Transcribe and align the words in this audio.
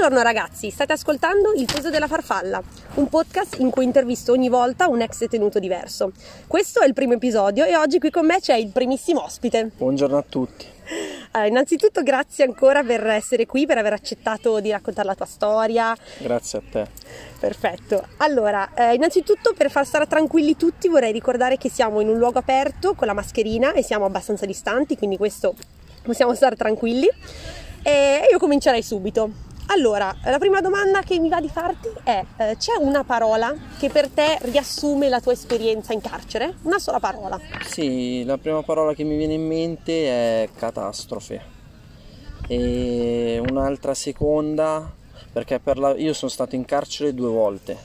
Buongiorno 0.00 0.24
ragazzi, 0.24 0.70
state 0.70 0.94
ascoltando 0.94 1.52
Il 1.52 1.66
peso 1.70 1.90
della 1.90 2.06
farfalla, 2.06 2.62
un 2.94 3.08
podcast 3.10 3.58
in 3.58 3.68
cui 3.68 3.84
intervisto 3.84 4.32
ogni 4.32 4.48
volta 4.48 4.88
un 4.88 5.02
ex 5.02 5.18
detenuto 5.18 5.58
diverso. 5.58 6.12
Questo 6.46 6.80
è 6.80 6.86
il 6.86 6.94
primo 6.94 7.12
episodio 7.12 7.66
e 7.66 7.76
oggi 7.76 7.98
qui 7.98 8.08
con 8.08 8.24
me 8.24 8.40
c'è 8.40 8.54
il 8.54 8.68
primissimo 8.68 9.22
ospite. 9.22 9.72
Buongiorno 9.76 10.16
a 10.16 10.24
tutti. 10.26 10.64
Allora, 11.32 11.50
innanzitutto 11.50 12.02
grazie 12.02 12.44
ancora 12.44 12.82
per 12.82 13.06
essere 13.08 13.44
qui, 13.44 13.66
per 13.66 13.76
aver 13.76 13.92
accettato 13.92 14.58
di 14.60 14.70
raccontare 14.70 15.06
la 15.06 15.14
tua 15.14 15.26
storia. 15.26 15.94
Grazie 16.16 16.58
a 16.60 16.62
te. 16.70 16.86
Perfetto. 17.38 18.02
Allora, 18.16 18.70
eh, 18.72 18.94
innanzitutto 18.94 19.52
per 19.52 19.70
far 19.70 19.84
stare 19.84 20.06
tranquilli 20.06 20.56
tutti 20.56 20.88
vorrei 20.88 21.12
ricordare 21.12 21.58
che 21.58 21.68
siamo 21.68 22.00
in 22.00 22.08
un 22.08 22.16
luogo 22.16 22.38
aperto 22.38 22.94
con 22.94 23.06
la 23.06 23.12
mascherina 23.12 23.74
e 23.74 23.82
siamo 23.82 24.06
abbastanza 24.06 24.46
distanti, 24.46 24.96
quindi 24.96 25.18
questo 25.18 25.54
possiamo 26.02 26.34
stare 26.34 26.56
tranquilli. 26.56 27.06
E 27.82 28.28
io 28.30 28.38
comincerei 28.38 28.82
subito. 28.82 29.48
Allora, 29.72 30.12
la 30.24 30.38
prima 30.40 30.60
domanda 30.60 31.00
che 31.00 31.20
mi 31.20 31.28
va 31.28 31.40
di 31.40 31.48
farti 31.48 31.88
è: 32.02 32.24
eh, 32.38 32.56
c'è 32.56 32.72
una 32.80 33.04
parola 33.04 33.54
che 33.78 33.88
per 33.88 34.08
te 34.08 34.36
riassume 34.42 35.08
la 35.08 35.20
tua 35.20 35.30
esperienza 35.30 35.92
in 35.92 36.00
carcere? 36.00 36.56
Una 36.62 36.80
sola 36.80 36.98
parola. 36.98 37.38
Sì, 37.62 38.24
la 38.24 38.36
prima 38.36 38.64
parola 38.64 38.94
che 38.94 39.04
mi 39.04 39.16
viene 39.16 39.34
in 39.34 39.46
mente 39.46 40.08
è 40.08 40.48
catastrofe. 40.56 41.40
E 42.48 43.40
un'altra 43.48 43.94
seconda, 43.94 44.92
perché 45.32 45.60
la, 45.74 45.94
io 45.96 46.14
sono 46.14 46.32
stato 46.32 46.56
in 46.56 46.64
carcere 46.64 47.14
due 47.14 47.28
volte. 47.28 47.78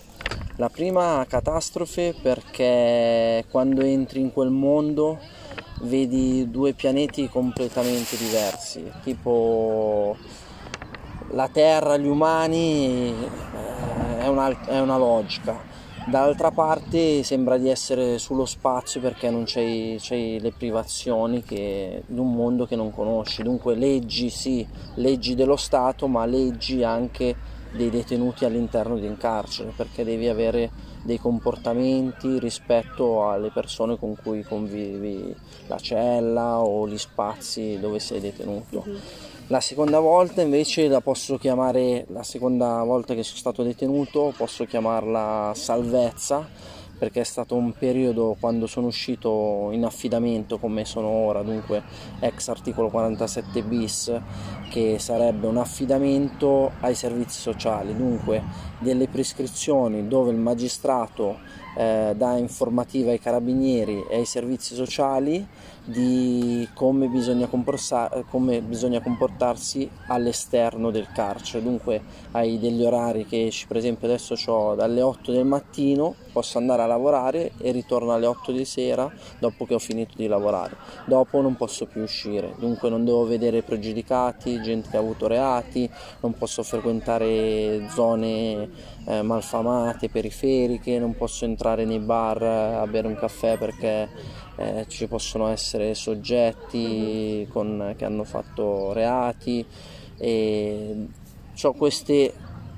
La 0.55 0.69
prima 0.69 1.23
catastrofe 1.29 2.15
perché 2.19 3.45
quando 3.51 3.81
entri 3.81 4.21
in 4.21 4.33
quel 4.33 4.49
mondo 4.49 5.19
vedi 5.81 6.49
due 6.49 6.73
pianeti 6.73 7.29
completamente 7.29 8.17
diversi, 8.17 8.91
tipo 9.03 10.17
la 11.31 11.47
Terra, 11.47 11.97
gli 11.97 12.07
umani 12.07 13.13
eh, 13.13 14.17
è 14.19 14.27
una, 14.27 14.49
è 14.65 14.79
una 14.79 14.97
logica. 14.97 15.73
Dall'altra 16.07 16.51
parte 16.51 17.23
sembra 17.23 17.57
di 17.57 17.67
essere 17.67 18.19
sullo 18.19 18.45
spazio 18.45 19.01
perché 19.01 19.31
non 19.31 19.43
c'hai, 19.47 19.97
c'hai 19.99 20.39
le 20.39 20.51
privazioni 20.51 21.41
che, 21.41 22.03
di 22.05 22.19
un 22.19 22.31
mondo 22.31 22.67
che 22.67 22.75
non 22.75 22.91
conosci. 22.91 23.41
Dunque 23.41 23.73
leggi, 23.73 24.29
sì, 24.29 24.65
leggi 24.95 25.33
dello 25.33 25.55
Stato, 25.55 26.07
ma 26.07 26.25
leggi 26.25 26.83
anche 26.83 27.35
dei 27.71 27.89
detenuti 27.89 28.45
all'interno 28.45 28.97
di 28.97 29.05
un 29.05 29.17
carcere 29.17 29.73
perché 29.75 30.03
devi 30.03 30.27
avere 30.29 30.71
dei 31.03 31.19
comportamenti 31.19 32.39
rispetto 32.39 33.29
alle 33.29 33.51
persone 33.51 33.97
con 33.97 34.15
cui 34.15 34.43
convivi, 34.43 35.35
la 35.67 35.77
cella 35.77 36.59
o 36.59 36.87
gli 36.87 36.97
spazi 36.97 37.79
dove 37.79 37.99
sei 37.99 38.19
detenuto. 38.19 38.83
Mm-hmm. 38.87 38.97
La 39.49 39.61
seconda 39.61 39.99
volta 39.99 40.41
invece 40.41 40.87
la 40.87 41.01
posso 41.01 41.37
chiamare, 41.37 42.07
la 42.09 42.23
seconda 42.23 42.81
volta 42.81 43.13
che 43.13 43.21
sono 43.21 43.37
stato 43.37 43.61
detenuto, 43.61 44.33
posso 44.35 44.65
chiamarla 44.65 45.51
salvezza 45.53 46.49
perché 46.97 47.21
è 47.21 47.23
stato 47.23 47.55
un 47.55 47.71
periodo 47.73 48.35
quando 48.39 48.65
sono 48.65 48.87
uscito 48.87 49.69
in 49.71 49.85
affidamento 49.85 50.57
come 50.57 50.83
sono 50.83 51.07
ora, 51.09 51.43
dunque 51.43 51.83
ex 52.21 52.47
articolo 52.47 52.89
47 52.89 53.61
bis, 53.61 54.19
che 54.71 54.97
sarebbe 54.97 55.45
un 55.45 55.57
affidamento 55.57 56.71
ai 56.79 56.95
servizi 56.95 57.39
sociali, 57.39 57.95
dunque 57.95 58.41
delle 58.79 59.07
prescrizioni 59.07 60.07
dove 60.07 60.31
il 60.31 60.37
magistrato 60.37 61.37
eh, 61.75 62.13
dà 62.15 62.37
informativa 62.37 63.11
ai 63.11 63.19
carabinieri 63.19 64.05
e 64.09 64.17
ai 64.17 64.25
servizi 64.25 64.75
sociali 64.75 65.45
di 65.83 66.67
come 66.73 67.07
bisogna, 67.07 67.47
come 67.47 68.61
bisogna, 68.61 69.01
comportarsi 69.01 69.89
all'esterno 70.07 70.89
del 70.89 71.07
carcere. 71.13 71.63
Dunque 71.63 72.01
hai 72.31 72.59
degli 72.59 72.83
orari 72.83 73.25
che 73.25 73.51
per 73.67 73.77
esempio 73.77 74.07
adesso 74.07 74.35
ho 74.51 74.75
dalle 74.75 75.01
8 75.01 75.31
del 75.31 75.45
mattino, 75.45 76.15
posso 76.35 76.57
andare 76.57 76.81
a 76.81 76.85
lavorare 76.85 77.53
e 77.59 77.71
ritorno 77.71 78.11
alle 78.11 78.25
8 78.25 78.51
di 78.51 78.65
sera 78.65 79.09
dopo 79.39 79.65
che 79.65 79.73
ho 79.73 79.79
finito 79.79 80.15
di 80.17 80.27
lavorare. 80.27 80.75
Dopo 81.05 81.39
non 81.39 81.55
posso 81.55 81.85
più 81.85 82.01
uscire, 82.01 82.55
dunque 82.57 82.89
non 82.89 83.05
devo 83.05 83.25
vedere 83.25 83.61
pregiudicati, 83.61 84.61
gente 84.61 84.89
che 84.89 84.97
ha 84.97 84.99
avuto 84.99 85.27
reati, 85.27 85.89
non 86.19 86.33
posso 86.33 86.61
frequentare 86.61 87.87
zone 87.89 88.69
eh, 89.05 89.21
malfamate, 89.21 90.09
periferiche, 90.09 90.99
non 90.99 91.15
posso 91.15 91.45
entrare 91.45 91.85
nei 91.85 91.99
bar 91.99 92.43
a 92.43 92.85
bere 92.85 93.07
un 93.07 93.15
caffè 93.15 93.57
perché 93.57 94.09
eh, 94.57 94.85
ci 94.89 95.07
possono 95.07 95.47
essere 95.47 95.93
soggetti 95.95 97.47
con, 97.49 97.93
che 97.95 98.03
hanno 98.03 98.25
fatto 98.25 98.91
reati 98.91 99.65
e 100.17 101.07
ho 101.63 101.73
queste 101.73 102.33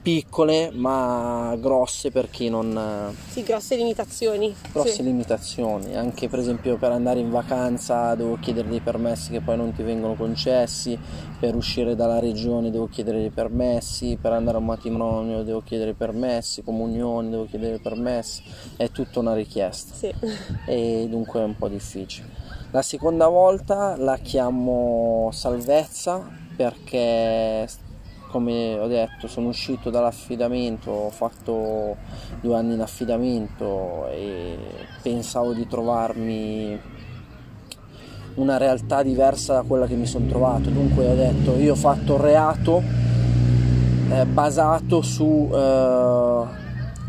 piccole 0.07 0.71
ma 0.71 1.53
grosse 1.59 2.11
per 2.11 2.29
chi 2.29 2.47
non... 2.47 3.13
Sì, 3.27 3.43
grosse 3.43 3.75
limitazioni. 3.75 4.55
Grosse 4.71 4.93
sì. 4.93 5.03
limitazioni, 5.03 5.97
anche 5.97 6.29
per 6.29 6.39
esempio 6.39 6.77
per 6.77 6.93
andare 6.93 7.19
in 7.19 7.29
vacanza 7.29 8.15
devo 8.15 8.37
chiedere 8.39 8.69
dei 8.69 8.79
permessi 8.79 9.31
che 9.31 9.41
poi 9.41 9.57
non 9.57 9.73
ti 9.73 9.83
vengono 9.83 10.15
concessi, 10.15 10.97
per 11.37 11.55
uscire 11.55 11.93
dalla 11.93 12.19
regione 12.19 12.71
devo 12.71 12.87
chiedere 12.87 13.19
dei 13.19 13.31
permessi, 13.31 14.17
per 14.21 14.31
andare 14.31 14.55
a 14.55 14.59
un 14.61 14.67
matrimonio 14.67 15.43
devo 15.43 15.61
chiedere 15.61 15.93
permessi, 15.93 16.63
comunioni 16.63 17.29
devo 17.29 17.45
chiedere 17.45 17.77
permessi, 17.79 18.43
è 18.77 18.89
tutta 18.89 19.19
una 19.19 19.33
richiesta 19.33 19.93
sì. 19.93 20.13
e 20.65 21.05
dunque 21.09 21.41
è 21.41 21.43
un 21.43 21.57
po' 21.57 21.67
difficile. 21.67 22.29
La 22.71 22.81
seconda 22.81 23.27
volta 23.27 23.97
la 23.97 24.15
chiamo 24.15 25.31
salvezza 25.33 26.45
perché 26.55 27.67
come 28.37 28.77
ho 28.77 28.85
detto 28.85 29.27
sono 29.27 29.47
uscito 29.47 29.89
dall'affidamento, 29.89 30.91
ho 30.91 31.09
fatto 31.09 31.97
due 32.39 32.55
anni 32.55 32.75
in 32.75 32.81
affidamento 32.81 34.07
e 34.09 34.55
pensavo 35.01 35.53
di 35.53 35.65
trovarmi 35.65 36.79
una 38.35 38.57
realtà 38.57 39.01
diversa 39.01 39.53
da 39.55 39.63
quella 39.63 39.87
che 39.87 39.95
mi 39.95 40.05
sono 40.05 40.27
trovato. 40.27 40.69
Dunque 40.69 41.07
ho 41.07 41.15
detto 41.15 41.55
io 41.55 41.71
ho 41.71 41.75
fatto 41.75 42.13
un 42.13 42.21
reato 42.21 42.83
eh, 44.11 44.25
basato 44.27 45.01
sul 45.01 45.51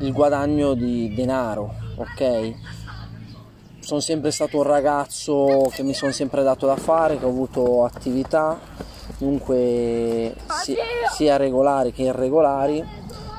eh, 0.00 0.10
guadagno 0.10 0.72
di 0.72 1.12
denaro, 1.14 1.74
ok? 1.96 2.54
Sono 3.80 4.00
sempre 4.00 4.30
stato 4.30 4.56
un 4.56 4.62
ragazzo 4.62 5.68
che 5.72 5.82
mi 5.82 5.92
sono 5.92 6.12
sempre 6.12 6.42
dato 6.42 6.64
da 6.66 6.76
fare, 6.76 7.18
che 7.18 7.26
ho 7.26 7.28
avuto 7.28 7.84
attività 7.84 8.58
dunque 9.18 10.34
sia 11.12 11.36
regolari 11.36 11.92
che 11.92 12.02
irregolari, 12.02 12.82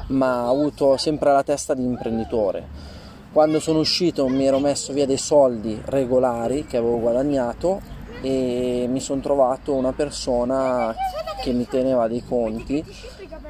ma 0.07 0.49
ho 0.49 0.51
avuto 0.51 0.97
sempre 0.97 1.31
la 1.31 1.43
testa 1.43 1.73
di 1.73 1.83
imprenditore. 1.83 2.87
Quando 3.31 3.59
sono 3.59 3.79
uscito 3.79 4.27
mi 4.27 4.45
ero 4.45 4.59
messo 4.59 4.91
via 4.91 5.05
dei 5.05 5.17
soldi 5.17 5.79
regolari 5.85 6.65
che 6.65 6.77
avevo 6.77 6.99
guadagnato 6.99 7.79
e 8.21 8.87
mi 8.89 8.99
sono 8.99 9.21
trovato 9.21 9.73
una 9.73 9.93
persona 9.93 10.93
che 11.41 11.51
mi 11.51 11.67
teneva 11.67 12.07
dei 12.07 12.23
conti 12.23 12.83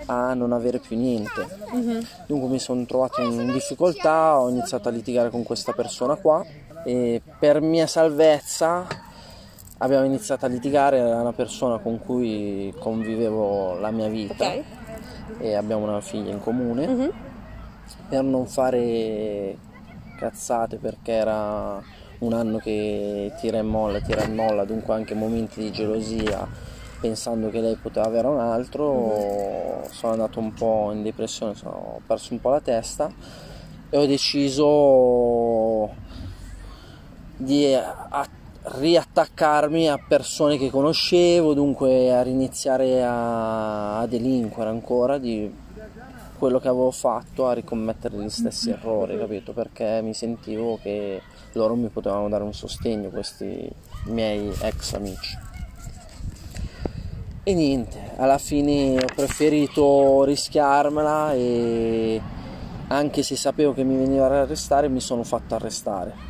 a 0.06 0.34
non 0.34 0.52
avere 0.52 0.80
più 0.80 0.98
niente. 0.98 1.48
Uh-huh. 1.72 2.06
Dunque 2.28 2.50
mi 2.50 2.60
sono 2.60 2.86
trovato 2.86 3.22
in 3.22 3.52
difficoltà, 3.52 4.40
ho 4.40 4.50
iniziato 4.50 4.90
a 4.90 4.92
litigare 4.92 5.30
con 5.30 5.44
questa 5.44 5.72
persona 5.72 6.16
qua 6.16 6.44
e 6.84 7.22
per 7.40 7.62
mia 7.62 7.88
salvezza 7.88 8.86
abbiamo 9.80 10.06
iniziato 10.06 10.46
a 10.46 10.50
litigare, 10.50 10.98
era 10.98 11.22
una 11.22 11.34
persona 11.34 11.78
con 11.78 12.00
cui 12.00 12.74
convivevo 12.80 13.78
la 13.80 13.92
mia 13.92 14.08
vita 14.08 14.34
okay. 14.34 14.64
e 15.40 15.54
abbiamo 15.56 15.84
una 15.84 16.02
figlia 16.02 16.32
in 16.32 16.40
comune. 16.40 16.86
Uh-huh. 16.86 17.14
Per 18.08 18.24
non 18.24 18.46
fare 18.48 19.58
cazzate 20.18 20.78
perché 20.78 21.12
era 21.14 21.82
un 22.20 22.34
anno 22.34 22.58
che 22.58 23.32
tira 23.40 23.60
e 23.60 23.62
molla, 23.62 24.02
tira 24.02 24.24
e 24.24 24.28
molla, 24.28 24.66
dunque 24.66 24.94
anche 24.94 25.14
momenti 25.14 25.62
di 25.62 25.72
gelosia, 25.72 26.46
pensando 27.00 27.50
che 27.50 27.62
lei 27.62 27.76
poteva 27.76 28.06
avere 28.06 28.28
un 28.28 28.40
altro, 28.40 28.92
uh-huh. 28.92 29.88
sono 29.90 30.12
andato 30.12 30.40
un 30.40 30.54
po' 30.54 30.92
in 30.92 31.04
depressione, 31.04 31.54
ho 31.64 32.02
perso 32.06 32.34
un 32.34 32.42
po' 32.42 32.50
la 32.50 32.60
testa 32.60 33.10
e 33.90 33.98
ho 33.98 34.06
deciso 34.06 35.90
di 37.38 37.74
attivare 37.74 38.39
riattaccarmi 38.62 39.90
a 39.90 39.98
persone 39.98 40.58
che 40.58 40.70
conoscevo, 40.70 41.54
dunque 41.54 42.14
a 42.14 42.22
riniziare 42.22 43.04
a, 43.04 44.00
a 44.00 44.08
delinquere 44.08 44.70
ancora 44.70 45.18
di 45.18 45.52
quello 46.38 46.60
che 46.60 46.68
avevo 46.68 46.92
fatto, 46.92 47.48
a 47.48 47.54
ricommettere 47.54 48.18
gli 48.18 48.30
stessi 48.30 48.70
errori, 48.70 49.18
capito? 49.18 49.52
Perché 49.54 50.02
mi 50.02 50.14
sentivo 50.14 50.80
che 50.82 51.22
loro 51.54 51.76
mi 51.76 51.90
potevano 51.90 52.30
dare 52.30 52.44
un 52.44 52.54
sostegno, 52.54 53.10
questi 53.10 53.70
miei 54.06 54.54
ex 54.62 54.94
amici. 54.94 55.38
E 57.44 57.54
niente, 57.54 58.12
alla 58.18 58.38
fine 58.38 58.98
ho 58.98 59.14
preferito 59.16 60.24
rischiarmela 60.24 61.34
e 61.34 62.22
anche 62.88 63.24
se 63.24 63.36
sapevo 63.36 63.74
che 63.74 63.84
mi 63.84 63.98
veniva 63.98 64.26
ad 64.26 64.34
arrestare 64.34 64.88
mi 64.88 65.00
sono 65.00 65.24
fatto 65.24 65.56
arrestare 65.56 66.29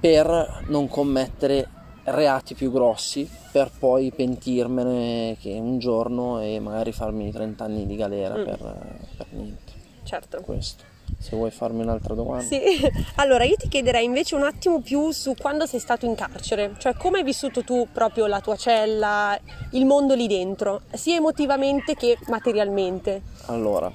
per 0.00 0.64
non 0.68 0.88
commettere 0.88 1.68
reati 2.04 2.54
più 2.54 2.70
grossi 2.72 3.28
per 3.52 3.70
poi 3.78 4.10
pentirmene 4.12 5.36
che 5.40 5.50
un 5.60 5.78
giorno 5.78 6.40
e 6.40 6.58
magari 6.60 6.92
farmi 6.92 7.30
30 7.30 7.64
anni 7.64 7.86
di 7.86 7.96
galera 7.96 8.36
Mm. 8.36 8.44
per, 8.44 8.58
per 9.16 9.26
niente. 9.30 9.72
Certo. 10.04 10.40
Questo. 10.40 10.84
Se 11.18 11.34
vuoi 11.36 11.50
farmi 11.50 11.82
un'altra 11.82 12.14
domanda. 12.14 12.44
Sì, 12.44 12.60
allora 13.16 13.44
io 13.44 13.56
ti 13.56 13.68
chiederei 13.68 14.04
invece 14.04 14.34
un 14.36 14.44
attimo 14.44 14.80
più 14.80 15.10
su 15.10 15.34
quando 15.38 15.66
sei 15.66 15.80
stato 15.80 16.06
in 16.06 16.14
carcere, 16.14 16.74
cioè 16.78 16.94
come 16.94 17.18
hai 17.18 17.24
vissuto 17.24 17.62
tu 17.64 17.88
proprio 17.92 18.26
la 18.26 18.40
tua 18.40 18.56
cella, 18.56 19.38
il 19.72 19.84
mondo 19.84 20.14
lì 20.14 20.26
dentro, 20.26 20.82
sia 20.92 21.16
emotivamente 21.16 21.94
che 21.94 22.16
materialmente. 22.28 23.22
Allora, 23.46 23.90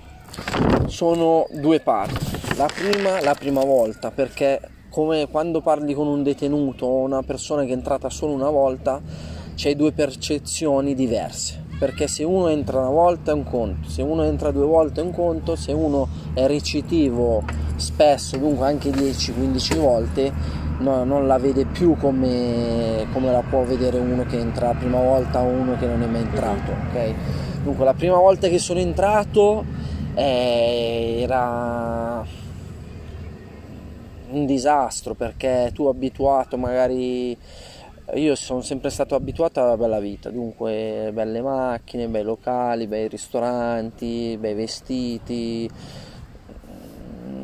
sono 0.88 1.48
due 1.52 1.80
parti. 1.80 2.56
La 2.58 2.68
prima, 2.68 3.22
la 3.22 3.36
prima 3.36 3.64
volta, 3.64 4.12
perché 4.12 4.60
come 4.94 5.28
quando 5.28 5.60
parli 5.60 5.96
con 5.96 6.06
un 6.06 6.22
detenuto 6.22 6.86
o 6.86 7.00
una 7.00 7.24
persona 7.24 7.64
che 7.64 7.70
è 7.70 7.74
entrata 7.74 8.12
solo 8.12 8.32
una 8.32 8.52
volta, 8.52 9.02
c'hai 9.56 9.76
due 9.76 9.92
percezioni 9.92 10.94
diverse. 10.94 11.64
Perché 11.80 12.08
se 12.08 12.24
uno 12.24 12.48
entra 12.48 12.78
una 12.78 12.92
volta 12.92 13.32
è 13.32 13.34
un 13.34 13.44
conto, 13.44 13.90
se 13.90 14.04
uno 14.04 14.22
entra 14.22 14.52
due 14.52 14.68
volte 14.68 15.02
è 15.02 15.04
un 15.04 15.12
conto, 15.12 15.56
se 15.56 15.72
uno 15.72 16.08
è 16.36 16.46
ricettivo 16.46 17.44
spesso, 17.76 18.38
dunque 18.38 18.68
anche 18.68 18.92
10-15 18.92 19.80
volte, 19.80 20.32
no, 20.78 21.04
non 21.04 21.26
la 21.26 21.40
vede 21.40 21.66
più 21.66 21.98
come, 21.98 23.08
come 23.14 23.32
la 23.32 23.42
può 23.42 23.64
vedere 23.64 23.98
uno 23.98 24.24
che 24.26 24.38
entra 24.38 24.68
la 24.68 24.76
prima 24.76 25.00
volta 25.00 25.42
o 25.42 25.48
uno 25.48 25.76
che 25.76 25.88
non 25.88 26.04
è 26.04 26.06
mai 26.06 26.22
entrato. 26.22 26.72
ok? 26.72 27.14
Dunque 27.64 27.84
la 27.84 27.96
prima 27.96 28.18
volta 28.18 28.48
che 28.48 28.60
sono 28.60 28.80
entrato 28.80 29.66
eh, 30.14 31.18
era 31.22 32.24
un 34.34 34.46
disastro 34.46 35.14
perché 35.14 35.72
tu 35.74 35.86
abituato 35.86 36.58
magari 36.58 37.38
io 38.16 38.36
sono 38.36 38.62
sempre 38.62 38.90
stato 38.90 39.16
abituato 39.16 39.62
alla 39.64 39.78
bella 39.78 40.00
vita 40.00 40.30
dunque 40.30 41.10
belle 41.14 41.42
macchine 41.42 42.08
bei 42.08 42.24
locali 42.24 42.88
bei 42.88 43.08
ristoranti 43.08 44.38
bei 44.40 44.54
vestiti 44.54 45.70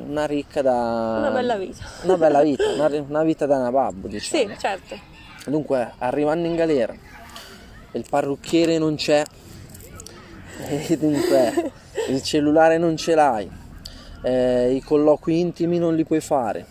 una 0.07 0.25
ricca 0.25 0.61
da 0.61 1.17
Una 1.19 1.31
bella 1.31 1.55
vita. 1.55 1.85
una 2.03 2.17
bella 2.17 2.41
vita 2.41 2.63
una, 2.73 2.89
una 3.07 3.23
vita 3.23 3.45
da 3.45 3.57
nababbo 3.59 4.07
diciamo 4.07 4.49
Sì, 4.49 4.57
certo. 4.59 4.95
Dunque, 5.45 5.93
arrivando 5.99 6.47
in 6.47 6.55
galera, 6.55 6.93
il 7.93 8.05
parrucchiere 8.07 8.77
non 8.77 8.95
c'è, 8.95 9.23
e 10.67 10.97
dunque 10.97 11.71
il 12.09 12.21
cellulare 12.21 12.77
non 12.77 12.97
ce 12.97 13.15
l'hai, 13.15 13.49
eh, 14.21 14.73
i 14.73 14.81
colloqui 14.81 15.39
intimi 15.39 15.79
non 15.79 15.95
li 15.95 16.03
puoi 16.03 16.19
fare, 16.19 16.65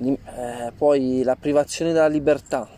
eh, 0.00 0.72
poi 0.76 1.22
la 1.24 1.36
privazione 1.36 1.92
della 1.92 2.08
libertà, 2.08 2.68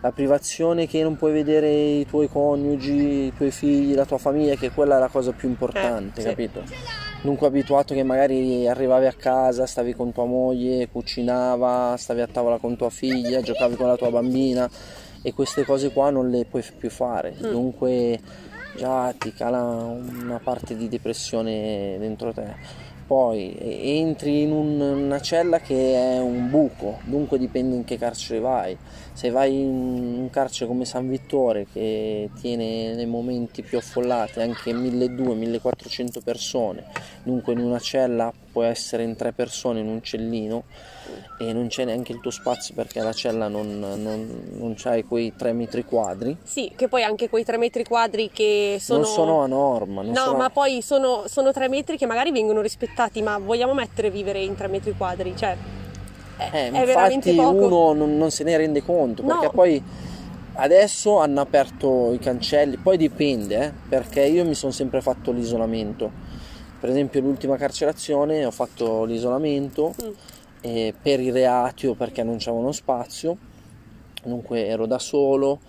la 0.00 0.10
privazione 0.12 0.86
che 0.86 1.02
non 1.02 1.16
puoi 1.16 1.32
vedere 1.32 1.70
i 1.70 2.06
tuoi 2.06 2.28
coniugi, 2.28 3.26
i 3.26 3.32
tuoi 3.36 3.50
figli, 3.50 3.94
la 3.94 4.04
tua 4.04 4.18
famiglia, 4.18 4.54
che 4.54 4.70
quella 4.70 4.96
è 4.96 4.98
la 5.00 5.08
cosa 5.08 5.32
più 5.32 5.48
importante, 5.48 6.20
Eh, 6.20 6.22
sì. 6.22 6.28
capito? 6.28 6.62
Dunque 7.22 7.46
abituato 7.46 7.94
che 7.94 8.02
magari 8.02 8.66
arrivavi 8.66 9.06
a 9.06 9.12
casa, 9.12 9.64
stavi 9.64 9.94
con 9.94 10.10
tua 10.12 10.24
moglie, 10.24 10.88
cucinava, 10.88 11.94
stavi 11.96 12.20
a 12.20 12.26
tavola 12.26 12.58
con 12.58 12.76
tua 12.76 12.90
figlia, 12.90 13.40
giocavi 13.40 13.76
con 13.76 13.86
la 13.86 13.96
tua 13.96 14.10
bambina 14.10 14.68
e 15.22 15.32
queste 15.32 15.64
cose 15.64 15.92
qua 15.92 16.10
non 16.10 16.30
le 16.30 16.46
puoi 16.46 16.64
più 16.76 16.90
fare. 16.90 17.32
Dunque 17.38 18.18
già 18.76 19.14
ti 19.16 19.32
cala 19.32 19.60
una 19.62 20.40
parte 20.42 20.76
di 20.76 20.88
depressione 20.88 21.96
dentro 22.00 22.32
te. 22.32 22.90
Poi 23.12 23.54
entri 23.60 24.40
in 24.40 24.52
un- 24.52 24.80
una 24.80 25.20
cella 25.20 25.60
che 25.60 25.94
è 25.94 26.18
un 26.18 26.48
buco, 26.48 26.98
dunque 27.04 27.36
dipende 27.36 27.76
in 27.76 27.84
che 27.84 27.98
carcere 27.98 28.40
vai. 28.40 28.74
Se 29.12 29.28
vai 29.28 29.54
in 29.60 30.16
un 30.18 30.30
carcere 30.30 30.66
come 30.66 30.86
San 30.86 31.10
Vittore 31.10 31.66
che 31.70 32.30
tiene 32.40 32.94
nei 32.94 33.04
momenti 33.04 33.60
più 33.60 33.76
affollati 33.76 34.40
anche 34.40 34.72
1200-1400 34.72 36.22
persone, 36.22 36.84
dunque 37.22 37.52
in 37.52 37.58
una 37.58 37.78
cella 37.78 38.32
puoi 38.50 38.68
essere 38.68 39.02
in 39.02 39.14
tre 39.14 39.32
persone 39.32 39.80
in 39.80 39.88
un 39.88 40.02
cellino 40.02 40.64
e 41.38 41.52
non 41.52 41.68
c'è 41.68 41.84
neanche 41.84 42.12
il 42.12 42.20
tuo 42.20 42.30
spazio 42.30 42.74
perché 42.74 43.00
la 43.00 43.12
cella 43.12 43.48
non, 43.48 43.78
non, 43.78 44.42
non 44.58 44.74
c'hai 44.76 45.04
quei 45.04 45.32
3 45.36 45.52
metri 45.52 45.84
quadri. 45.84 46.36
Sì, 46.42 46.72
che 46.76 46.88
poi 46.88 47.02
anche 47.02 47.28
quei 47.28 47.44
tre 47.44 47.56
metri 47.58 47.84
quadri 47.84 48.30
che 48.32 48.76
sono... 48.80 49.00
Non 49.00 49.08
sono 49.08 49.42
a 49.42 49.46
norma. 49.46 50.02
No, 50.02 50.14
sono- 50.14 50.36
ma 50.36 50.50
poi 50.50 50.82
sono, 50.82 51.24
sono 51.26 51.52
tre 51.52 51.68
metri 51.68 51.96
che 51.96 52.06
magari 52.06 52.30
vengono 52.32 52.60
rispettati, 52.60 53.22
ma 53.22 53.38
vogliamo 53.38 53.74
mettere 53.74 54.10
vivere 54.10 54.40
in 54.42 54.54
tre 54.54 54.68
metri 54.68 54.94
quadri? 54.96 55.34
Cioè, 55.36 55.56
è, 56.36 56.48
Eh, 56.52 56.70
è 56.70 56.78
infatti 56.80 57.34
poco. 57.34 57.50
uno 57.66 57.92
non, 57.92 58.16
non 58.16 58.30
se 58.30 58.42
ne 58.44 58.56
rende 58.56 58.82
conto 58.82 59.22
No. 59.22 59.38
perché 59.38 59.54
poi 59.54 59.82
adesso 60.54 61.18
hanno 61.18 61.40
aperto 61.40 62.12
i 62.12 62.18
cancelli, 62.18 62.76
poi 62.76 62.96
dipende 62.96 63.64
eh, 63.64 63.72
perché 63.88 64.22
io 64.22 64.44
mi 64.44 64.54
sono 64.54 64.72
sempre 64.72 65.00
fatto 65.00 65.30
l'isolamento. 65.32 66.10
Per 66.80 66.90
esempio 66.90 67.20
l'ultima 67.20 67.56
carcerazione 67.56 68.44
ho 68.44 68.50
fatto 68.50 69.04
l'isolamento 69.04 69.94
Mm. 70.02 70.10
Eh, 70.62 70.94
per 71.00 71.20
i 71.20 71.30
reati 71.30 71.86
o 71.86 71.94
perché 71.94 72.22
non 72.22 72.36
c'avevano 72.38 72.72
spazio, 72.72 73.36
dunque 74.24 74.66
ero 74.66 74.86
da 74.86 74.98
solo. 74.98 75.60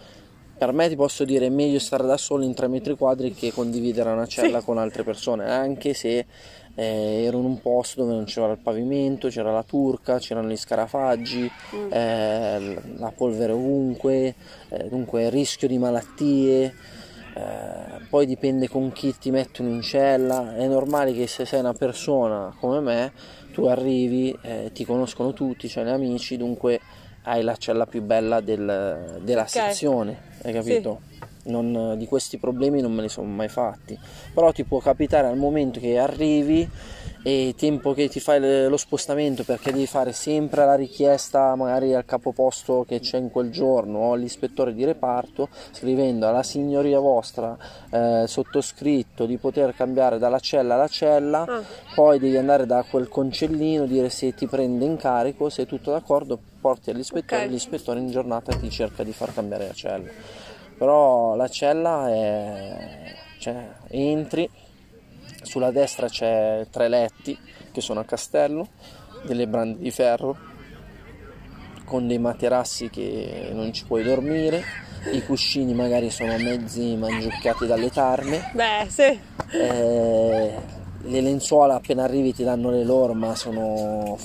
Per 0.55 0.71
me 0.71 0.87
ti 0.87 0.95
posso 0.95 1.25
dire 1.25 1.47
è 1.47 1.49
meglio 1.49 1.79
stare 1.79 2.05
da 2.05 2.15
solo 2.15 2.43
in 2.45 2.53
tre 2.53 2.67
metri 2.67 2.95
quadri 2.95 3.33
che 3.33 3.51
condividere 3.51 4.11
una 4.11 4.27
cella 4.27 4.59
Sì. 4.59 4.65
con 4.65 4.77
altre 4.77 5.03
persone, 5.03 5.49
anche 5.49 5.93
se 5.93 6.25
eh, 6.75 7.23
ero 7.25 7.39
in 7.39 7.45
un 7.45 7.59
posto 7.61 8.01
dove 8.01 8.13
non 8.13 8.23
c'era 8.23 8.51
il 8.51 8.59
pavimento, 8.59 9.27
c'era 9.27 9.51
la 9.51 9.63
turca, 9.63 10.19
c'erano 10.19 10.47
gli 10.49 10.55
scarafaggi, 10.55 11.49
Mm. 11.75 11.91
eh, 11.91 12.75
la 12.97 13.11
polvere 13.15 13.51
ovunque, 13.51 14.35
eh, 14.69 14.87
dunque 14.89 15.29
rischio 15.29 15.67
di 15.67 15.77
malattie. 15.77 16.73
eh, 17.35 17.99
poi 18.11 18.27
dipende 18.27 18.67
con 18.69 18.91
chi 18.91 19.17
ti 19.17 19.31
mettono 19.31 19.69
in 19.69 19.81
cella. 19.81 20.55
È 20.55 20.67
normale 20.67 21.13
che 21.13 21.25
se 21.25 21.45
sei 21.45 21.61
una 21.61 21.73
persona 21.73 22.55
come 22.59 22.79
me, 22.79 23.11
tu 23.53 23.65
arrivi, 23.67 24.35
eh, 24.41 24.71
ti 24.73 24.83
conoscono 24.83 25.31
tutti, 25.31 25.67
c'hai 25.69 25.85
gli 25.85 25.89
amici, 25.89 26.37
dunque 26.37 26.79
hai 27.25 27.43
la 27.43 27.55
cella 27.55 27.85
più 27.85 28.01
bella 28.01 28.41
del- 28.41 29.19
della 29.21 29.43
Ok. 29.43 29.47
sezione, 29.47 30.17
hai 30.41 30.51
capito? 30.51 31.01
Non- 31.45 31.95
di 31.97 32.05
questi 32.07 32.37
problemi 32.37 32.79
non 32.81 32.93
me 32.93 33.01
ne 33.01 33.09
sono 33.09 33.27
mai 33.27 33.49
fatti. 33.49 33.97
Però 34.33 34.51
ti 34.51 34.63
può 34.63 34.79
capitare 34.79 35.27
al 35.27 35.37
momento 35.37 35.79
che 35.79 35.97
arrivi 35.97 36.69
e 37.25 37.53
tempo 37.57 37.93
che 37.93 38.09
ti 38.09 38.19
fai 38.19 38.67
lo 38.67 38.75
spostamento 38.75 39.43
perché 39.45 39.71
devi 39.71 39.85
fare 39.87 40.11
sempre 40.11 40.65
la 40.65 40.75
richiesta 40.75 41.55
magari 41.55 41.93
al 41.93 42.03
capoposto 42.03 42.83
che 42.85 42.99
c'è 42.99 43.17
in 43.17 43.29
quel 43.31 43.49
giorno 43.49 43.99
o 43.99 44.11
all'ispettore 44.13 44.73
di 44.73 44.83
reparto 44.83 45.47
scrivendo 45.71 46.27
alla 46.27 46.43
signoria 46.43 46.99
vostra 46.99 47.57
eh, 47.91 48.25
sottoscritto 48.27 49.25
di 49.25 49.37
poter 49.37 49.73
cambiare 49.73 50.17
dalla 50.17 50.39
cella 50.39 50.73
alla 50.73 50.89
cella 50.89 51.45
Ah. 51.47 51.61
poi 51.95 52.19
devi 52.19 52.35
andare 52.35 52.65
da 52.65 52.83
quel 52.89 53.07
concellino 53.07 53.85
dire 53.85 54.09
se 54.09 54.33
ti 54.33 54.45
prende 54.47 54.83
in 54.83 54.97
carico 54.97 55.47
se 55.47 55.61
è 55.63 55.65
tutto 55.65 55.91
d'accordo 55.91 56.37
porti 56.59 56.89
all'ispettore 56.89 57.45
Ok. 57.45 57.49
l'ispettore 57.51 57.99
in 57.99 58.09
giornata 58.11 58.53
ti 58.57 58.69
cerca 58.69 59.03
di 59.03 59.13
far 59.13 59.33
cambiare 59.33 59.67
la 59.67 59.73
cella 59.73 60.09
però 60.77 61.35
la 61.35 61.47
cella 61.47 62.09
è 62.09 63.15
cioè 63.39 63.67
entri 63.89 64.49
sulla 65.41 65.71
destra 65.71 66.07
c'è 66.07 66.65
tre 66.69 66.87
letti 66.87 67.37
che 67.71 67.81
sono 67.81 67.99
a 67.99 68.05
castello, 68.05 68.69
delle 69.23 69.47
brande 69.47 69.79
di 69.79 69.91
ferro 69.91 70.37
con 71.85 72.07
dei 72.07 72.17
materassi 72.17 72.89
che 72.89 73.49
non 73.51 73.73
ci 73.73 73.85
puoi 73.85 74.03
dormire, 74.03 74.63
i 75.11 75.23
cuscini 75.23 75.73
magari 75.73 76.09
sono 76.09 76.37
mezzi 76.37 76.95
mangiucchiati 76.95 77.65
dalle 77.67 77.89
tarme, 77.89 78.51
Beh, 78.53 78.85
sì. 78.87 79.19
eh, 79.51 80.53
le 81.01 81.21
lenzuola 81.21 81.75
appena 81.75 82.03
arrivi 82.03 82.33
ti 82.33 82.43
danno 82.43 82.71
le 82.71 82.83
loro 82.85 83.13
ma 83.13 83.35
sono 83.35 84.17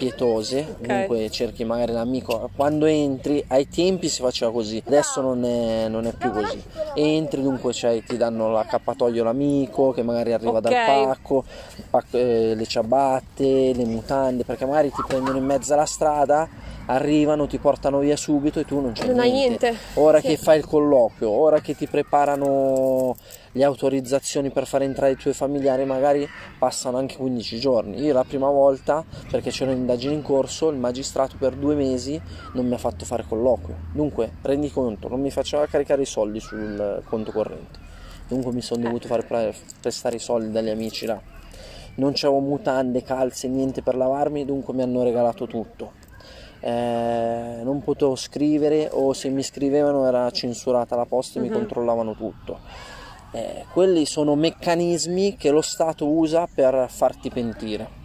pietose, 0.00 0.66
Ok. 0.78 0.86
dunque 0.86 1.30
cerchi 1.30 1.62
magari 1.64 1.92
l'amico, 1.92 2.48
quando 2.56 2.86
entri, 2.86 3.44
ai 3.48 3.68
tempi 3.68 4.08
si 4.08 4.22
faceva 4.22 4.50
così, 4.50 4.82
adesso 4.86 5.20
non 5.20 5.44
è, 5.44 5.88
non 5.88 6.06
è 6.06 6.12
più 6.14 6.32
così, 6.32 6.58
entri 6.94 7.42
dunque 7.42 7.72
c'hai- 7.74 8.02
ti 8.02 8.16
danno 8.16 8.50
l'accappatoio 8.50 9.22
l'amico 9.22 9.92
che 9.92 10.02
magari 10.02 10.32
arriva 10.32 10.58
dal 10.60 10.72
Ok. 10.72 10.84
pacco, 10.86 11.44
pacco, 11.90 12.16
eh, 12.16 12.54
le 12.54 12.64
ciabatte, 12.66 13.74
le 13.74 13.84
mutande, 13.84 14.44
perché 14.44 14.64
magari 14.64 14.90
ti 14.90 15.02
prendono 15.06 15.36
in 15.36 15.44
mezzo 15.44 15.74
alla 15.74 15.84
strada, 15.84 16.48
arrivano, 16.90 17.46
ti 17.46 17.58
portano 17.58 17.98
via 18.00 18.16
subito 18.16 18.58
e 18.60 18.64
tu 18.64 18.80
non 18.80 18.92
c'è 18.92 19.06
Non 19.06 19.20
hai 19.20 19.30
niente. 19.30 19.74
Ora 19.94 20.20
Sì. 20.20 20.26
che 20.28 20.36
fai 20.36 20.58
il 20.58 20.66
colloquio, 20.66 21.30
ora 21.30 21.60
che 21.60 21.74
ti 21.76 21.86
preparano 21.86 23.16
le 23.52 23.64
autorizzazioni 23.64 24.50
per 24.50 24.66
far 24.66 24.82
entrare 24.82 25.12
i 25.12 25.16
tuoi 25.16 25.32
familiari, 25.32 25.84
magari 25.84 26.28
passano 26.58 26.98
anche 26.98 27.16
15 27.16 27.58
giorni. 27.60 28.00
Io 28.02 28.12
la 28.12 28.24
prima 28.24 28.48
volta, 28.50 29.04
perché 29.30 29.50
c'erano 29.50 29.76
indagini 29.76 30.14
in 30.14 30.22
corso, 30.22 30.68
il 30.68 30.76
magistrato 30.78 31.36
per 31.38 31.54
due 31.54 31.74
mesi 31.74 32.20
non 32.54 32.66
mi 32.66 32.74
ha 32.74 32.78
fatto 32.78 33.04
fare 33.04 33.24
colloquio. 33.26 33.76
Dunque, 33.92 34.32
rendi 34.42 34.70
conto, 34.70 35.08
non 35.08 35.20
mi 35.20 35.30
faceva 35.30 35.66
caricare 35.66 36.02
i 36.02 36.06
soldi 36.06 36.40
sul 36.40 37.02
conto 37.08 37.30
corrente. 37.30 37.78
Dunque 38.26 38.52
mi 38.52 38.62
sono 38.62 38.82
dovuto 38.82 39.06
fare 39.08 39.22
pre- 39.22 39.54
prestare 39.80 40.16
i 40.16 40.20
soldi 40.20 40.50
dagli 40.52 40.68
amici 40.70 41.06
là. 41.06 41.20
Non 41.96 42.12
c'avevo 42.14 42.40
mutande, 42.40 43.02
calze, 43.02 43.48
niente 43.48 43.82
per 43.82 43.96
lavarmi, 43.96 44.44
dunque 44.44 44.72
mi 44.74 44.82
hanno 44.82 45.02
regalato 45.02 45.46
tutto. 45.46 45.92
Eh, 46.60 47.60
non 47.62 47.82
potevo 47.82 48.14
scrivere 48.16 48.88
o 48.92 49.12
se 49.12 49.28
mi 49.28 49.42
scrivevano 49.42 50.06
era 50.06 50.30
censurata 50.30 50.96
la 50.96 51.06
posta 51.06 51.38
e 51.38 51.42
uh-huh. 51.42 51.48
mi 51.48 51.52
mhm. 51.52 51.58
controllavano 51.58 52.14
tutto. 52.14 52.58
Eh, 53.32 53.64
quelli 53.72 54.06
sono 54.06 54.34
meccanismi 54.34 55.36
che 55.36 55.50
lo 55.50 55.62
Stato 55.62 56.08
usa 56.08 56.48
per 56.52 56.86
farti 56.90 57.30
pentire. 57.30 57.98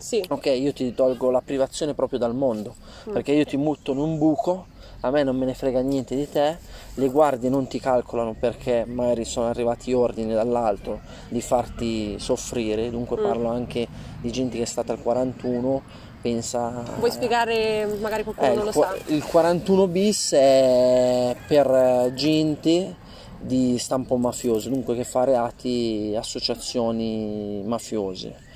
Sì. 0.00 0.24
Ok, 0.30 0.46
io 0.46 0.72
ti 0.72 0.94
tolgo 0.94 1.30
la 1.30 1.42
privazione 1.42 1.92
proprio 1.92 2.18
dal 2.18 2.34
mondo, 2.34 2.74
mm. 3.08 3.12
perché 3.12 3.32
io 3.32 3.44
ti 3.44 3.58
butto 3.58 3.92
in 3.92 3.98
un 3.98 4.16
buco, 4.16 4.68
a 5.00 5.10
me 5.10 5.22
non 5.22 5.36
me 5.36 5.44
ne 5.44 5.52
frega 5.52 5.80
niente 5.80 6.16
di 6.16 6.26
te, 6.26 6.56
le 6.94 7.08
guardie 7.10 7.50
non 7.50 7.66
ti 7.66 7.78
calcolano 7.78 8.34
perché 8.34 8.86
magari 8.86 9.26
sono 9.26 9.48
arrivati 9.48 9.92
ordini 9.92 10.32
dall'alto 10.32 11.00
di 11.28 11.42
farti 11.42 12.18
soffrire, 12.18 12.88
dunque 12.88 13.20
mm. 13.20 13.22
parlo 13.22 13.48
anche 13.50 13.86
di 14.22 14.32
gente 14.32 14.56
che 14.56 14.62
è 14.62 14.66
stata 14.66 14.92
al 14.92 15.02
41, 15.02 15.82
pensa... 16.20 16.82
Vuoi 16.98 17.10
spiegare, 17.10 17.86
magari 18.00 18.22
qualcuno 18.22 18.50
eh, 18.50 18.54
non 18.54 18.64
lo 18.64 18.72
sa? 18.72 18.94
Il 19.06 19.24
41 19.24 19.86
bis 19.86 20.32
è 20.32 21.36
per 21.46 22.12
gente 22.14 22.96
di 23.40 23.78
stampo 23.78 24.16
mafioso, 24.16 24.68
dunque 24.68 24.94
che 24.94 25.04
fa 25.04 25.24
reati 25.24 26.14
associazioni 26.16 27.62
mafiose 27.64 28.48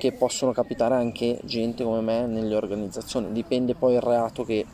che 0.00 0.12
possono 0.12 0.52
capitare 0.52 0.94
anche 0.94 1.40
gente 1.44 1.84
come 1.84 2.00
me 2.00 2.26
nelle 2.26 2.54
organizzazioni, 2.54 3.32
dipende 3.32 3.74
poi 3.74 3.94
il 3.94 4.00
reato 4.00 4.44
che 4.44 4.64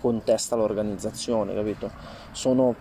contesta 0.00 0.54
l'organizzazione, 0.54 1.54
capito? 1.54 1.90
Sono 2.30 2.74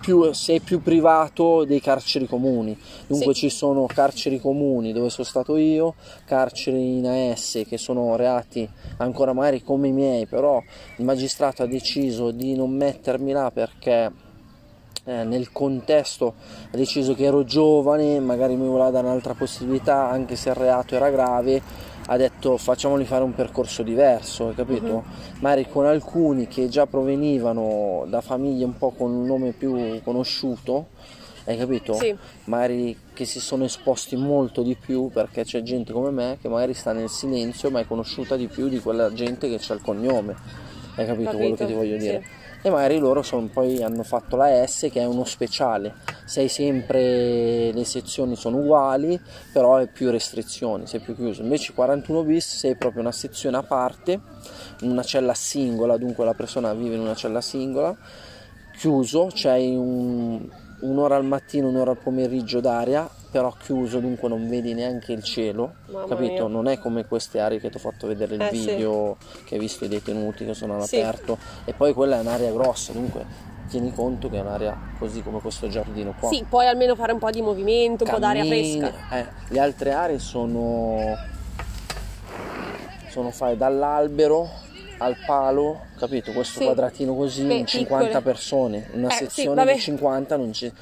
più, 0.00 0.32
sei 0.32 0.60
più 0.60 0.80
privato 0.80 1.64
dei 1.64 1.80
carceri 1.80 2.26
comuni, 2.26 2.76
dunque 3.06 3.34
sì. 3.34 3.40
ci 3.40 3.50
sono 3.50 3.86
carceri 3.86 4.40
comuni 4.40 4.92
dove 4.92 5.10
sono 5.10 5.26
stato 5.26 5.56
io, 5.56 5.94
carceri 6.24 6.96
in 6.96 7.06
AS 7.06 7.62
che 7.68 7.76
sono 7.76 8.16
reati 8.16 8.68
ancora 8.98 9.32
magari 9.32 9.62
come 9.62 9.88
i 9.88 9.92
miei, 9.92 10.26
però 10.26 10.62
il 10.96 11.04
magistrato 11.04 11.62
ha 11.62 11.66
deciso 11.66 12.30
di 12.30 12.54
non 12.54 12.70
mettermi 12.70 13.32
là 13.32 13.50
perché 13.50 14.10
eh, 15.04 15.24
nel 15.24 15.50
contesto 15.52 16.34
ha 16.70 16.76
deciso 16.76 17.14
che 17.14 17.24
ero 17.24 17.44
giovane, 17.44 18.20
magari 18.20 18.56
mi 18.56 18.66
voleva 18.66 18.90
dare 18.90 19.06
un'altra 19.06 19.34
possibilità, 19.34 20.08
anche 20.08 20.36
se 20.36 20.50
il 20.50 20.54
reato 20.54 20.94
era 20.94 21.10
grave, 21.10 21.62
ha 22.12 22.16
detto 22.16 22.56
facciamoli 22.56 23.04
fare 23.04 23.22
un 23.22 23.34
percorso 23.34 23.84
diverso, 23.84 24.48
hai 24.48 24.54
capito? 24.54 24.84
Uh-huh. 24.84 25.04
Magari 25.38 25.68
con 25.68 25.86
alcuni 25.86 26.48
che 26.48 26.68
già 26.68 26.86
provenivano 26.86 28.04
da 28.08 28.20
famiglie 28.20 28.64
un 28.64 28.76
po' 28.76 28.90
con 28.90 29.12
un 29.12 29.26
nome 29.26 29.52
più 29.52 30.00
conosciuto, 30.02 30.88
hai 31.44 31.56
capito? 31.56 31.94
Sì. 31.94 32.14
Magari 32.44 32.98
che 33.14 33.24
si 33.24 33.38
sono 33.38 33.64
esposti 33.64 34.16
molto 34.16 34.62
di 34.62 34.74
più 34.74 35.08
perché 35.12 35.44
c'è 35.44 35.62
gente 35.62 35.92
come 35.92 36.10
me 36.10 36.38
che 36.40 36.48
magari 36.48 36.74
sta 36.74 36.92
nel 36.92 37.08
silenzio 37.08 37.70
ma 37.70 37.78
è 37.78 37.86
conosciuta 37.86 38.34
di 38.34 38.48
più 38.48 38.68
di 38.68 38.80
quella 38.80 39.12
gente 39.12 39.48
che 39.48 39.58
c'ha 39.60 39.74
il 39.74 39.80
cognome. 39.80 40.34
Hai 40.96 41.06
capito, 41.06 41.30
capito. 41.30 41.36
quello 41.36 41.54
che 41.54 41.66
ti 41.66 41.72
voglio 41.72 41.96
dire? 41.96 42.22
Sì 42.24 42.39
e 42.62 42.70
magari 42.70 42.98
loro 42.98 43.22
sono, 43.22 43.46
poi 43.46 43.82
hanno 43.82 44.02
fatto 44.02 44.36
la 44.36 44.66
S 44.66 44.88
che 44.90 45.00
è 45.00 45.04
uno 45.04 45.24
speciale, 45.24 45.94
sei 46.24 46.48
sempre 46.48 47.72
le 47.72 47.84
sezioni 47.84 48.36
sono 48.36 48.58
uguali, 48.58 49.18
però 49.52 49.76
hai 49.76 49.88
più 49.88 50.10
restrizioni, 50.10 50.86
sei 50.86 51.00
più 51.00 51.14
chiuso. 51.14 51.42
Invece 51.42 51.72
41 51.72 52.22
bis 52.22 52.56
sei 52.56 52.76
proprio 52.76 53.00
una 53.02 53.12
sezione 53.12 53.56
a 53.56 53.62
parte, 53.62 54.20
una 54.82 55.02
cella 55.02 55.34
singola, 55.34 55.96
dunque 55.96 56.24
la 56.24 56.34
persona 56.34 56.74
vive 56.74 56.96
in 56.96 57.00
una 57.00 57.14
cella 57.14 57.40
singola, 57.40 57.96
chiuso, 58.76 59.28
c'hai 59.32 59.74
un, 59.74 60.46
un'ora 60.80 61.16
al 61.16 61.24
mattino, 61.24 61.68
un'ora 61.68 61.92
al 61.92 61.98
pomeriggio 61.98 62.60
d'aria 62.60 63.08
però 63.30 63.54
chiuso, 63.58 64.00
dunque 64.00 64.28
non 64.28 64.48
vedi 64.48 64.74
neanche 64.74 65.12
il 65.12 65.22
cielo, 65.22 65.74
Mamma 65.86 66.06
capito? 66.06 66.46
Mia. 66.46 66.46
Non 66.48 66.66
è 66.66 66.78
come 66.78 67.06
queste 67.06 67.38
aree 67.38 67.60
che 67.60 67.70
ti 67.70 67.76
ho 67.76 67.80
fatto 67.80 68.06
vedere 68.06 68.34
il 68.34 68.42
eh, 68.42 68.50
video, 68.50 69.16
sì. 69.20 69.44
che 69.44 69.54
hai 69.54 69.60
visto 69.60 69.84
i 69.84 69.88
detenuti 69.88 70.44
che 70.44 70.54
sono 70.54 70.74
all'aperto, 70.74 71.38
sì. 71.40 71.70
e 71.70 71.72
poi 71.72 71.92
quella 71.92 72.16
è 72.16 72.20
un'area 72.20 72.50
grossa, 72.52 72.92
dunque 72.92 73.48
tieni 73.70 73.94
conto 73.94 74.28
che 74.28 74.36
è 74.36 74.40
un'area 74.40 74.76
così 74.98 75.22
come 75.22 75.40
questo 75.40 75.68
giardino 75.68 76.12
qua. 76.18 76.28
Sì, 76.28 76.44
puoi 76.48 76.66
almeno 76.66 76.96
fare 76.96 77.12
un 77.12 77.20
po' 77.20 77.30
di 77.30 77.40
movimento, 77.40 78.02
un 78.02 78.10
Cammini, 78.10 78.12
po' 78.12 78.18
d'aria 78.18 78.44
fresca. 78.44 79.16
Eh, 79.16 79.26
le 79.48 79.60
altre 79.60 79.92
aree 79.92 80.18
sono, 80.18 81.16
sono 83.08 83.30
fai 83.30 83.56
dall'albero 83.56 84.48
al 84.98 85.16
palo, 85.24 85.86
capito? 86.00 86.32
Questo 86.32 86.60
sì. 86.60 86.64
quadratino 86.64 87.14
così, 87.14 87.44
Beh, 87.44 87.64
50 87.66 88.06
piccole. 88.06 88.22
persone, 88.22 88.88
una 88.94 89.08
eh, 89.08 89.16
sezione 89.16 89.66
sì, 89.66 89.74
di 89.74 89.80
50 89.80 90.36
non 90.36 90.50
c'è 90.50 90.72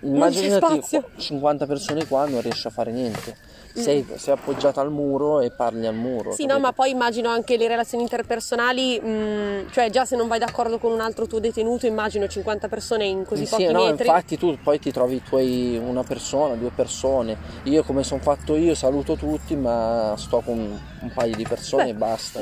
immaginati 0.00 0.82
50 1.16 1.64
persone 1.64 2.06
qua 2.08 2.26
non 2.26 2.40
riesci 2.40 2.66
a 2.66 2.70
fare 2.70 2.90
niente 2.90 3.36
sei, 3.82 4.06
sei 4.16 4.34
appoggiata 4.34 4.80
al 4.80 4.90
muro 4.90 5.40
e 5.40 5.50
parli 5.50 5.86
al 5.86 5.94
muro. 5.94 6.32
Sì, 6.32 6.42
capito? 6.42 6.54
no, 6.54 6.60
ma 6.60 6.72
poi 6.72 6.90
immagino 6.90 7.28
anche 7.28 7.56
le 7.56 7.68
relazioni 7.68 8.04
interpersonali, 8.04 9.00
mh, 9.00 9.08
mm, 9.08 9.60
cioè 9.70 9.90
già 9.90 10.04
se 10.04 10.16
non 10.16 10.28
vai 10.28 10.38
d'accordo 10.38 10.78
con 10.78 10.92
un 10.92 11.00
altro 11.00 11.26
tuo 11.26 11.38
detenuto, 11.38 11.86
immagino 11.86 12.26
50 12.26 12.68
persone 12.68 13.04
in 13.04 13.24
così 13.24 13.44
sì, 13.44 13.50
pochi 13.50 13.72
no, 13.72 13.84
metri. 13.84 14.06
infatti 14.06 14.38
tu 14.38 14.56
poi 14.62 14.78
ti 14.78 14.90
trovi 14.90 15.22
tuoi, 15.22 15.80
una 15.82 16.02
persona, 16.02 16.54
due 16.54 16.70
persone. 16.74 17.36
Io 17.64 17.82
come 17.82 18.02
sono 18.02 18.20
fatto 18.20 18.56
io 18.56 18.74
saluto 18.74 19.14
tutti, 19.14 19.54
ma 19.54 20.14
sto 20.16 20.40
con 20.40 20.58
un 20.58 21.10
paio 21.12 21.36
di 21.36 21.44
persone 21.46 21.84
Beh, 21.84 21.90
e 21.90 21.94
basta, 21.94 22.40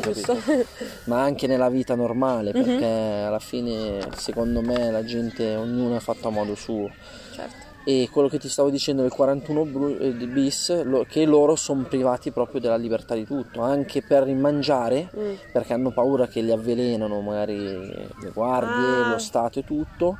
ma 1.04 1.22
anche 1.22 1.46
nella 1.46 1.68
vita 1.68 1.94
normale, 1.94 2.13
perché 2.52 2.70
mm-hmm. 2.70 3.26
alla 3.26 3.38
fine 3.38 3.98
secondo 4.16 4.60
me 4.62 4.90
la 4.90 5.04
gente, 5.04 5.56
ognuno 5.56 5.96
è 5.96 6.00
fatto 6.00 6.28
a 6.28 6.30
modo 6.30 6.54
suo. 6.54 6.90
Certo 7.34 7.64
e 7.84 8.08
quello 8.10 8.28
che 8.28 8.38
ti 8.38 8.48
stavo 8.48 8.70
dicendo 8.70 9.02
del 9.02 9.10
41 9.10 9.98
eh, 9.98 10.10
bis 10.26 10.84
che 11.06 11.26
loro 11.26 11.54
sono 11.54 11.82
privati 11.82 12.30
proprio 12.30 12.58
della 12.58 12.76
libertà 12.76 13.14
di 13.14 13.26
tutto 13.26 13.60
anche 13.60 14.02
per 14.02 14.26
mangiare 14.34 15.10
mm. 15.14 15.32
perché 15.52 15.74
hanno 15.74 15.90
paura 15.90 16.26
che 16.26 16.40
li 16.40 16.50
avvelenano 16.50 17.20
magari 17.20 17.58
le 17.58 18.30
guardie 18.32 19.04
ah. 19.04 19.10
lo 19.10 19.18
stato 19.18 19.58
e 19.58 19.64
tutto 19.64 20.16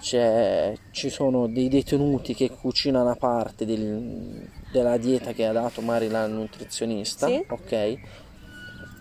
C'è, 0.00 0.74
ci 0.90 1.08
sono 1.08 1.48
dei 1.48 1.68
detenuti 1.68 2.34
che 2.34 2.50
cucinano 2.50 3.08
a 3.08 3.16
parte 3.16 3.64
del, 3.64 4.46
della 4.70 4.98
dieta 4.98 5.32
che 5.32 5.46
ha 5.46 5.52
dato 5.52 5.80
magari 5.80 6.08
la 6.08 6.26
nutrizionista 6.26 7.26
sì. 7.26 7.42
ok 7.48 7.98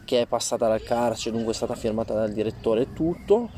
che 0.07 0.21
è 0.21 0.25
passata 0.25 0.69
dal 0.69 0.81
carcere 0.81 1.35
dunque 1.35 1.51
è 1.51 1.55
stata 1.55 1.75
firmata 1.75 2.13
dal 2.13 2.31
direttore 2.31 2.83
e 2.83 2.93
tutto 2.93 3.49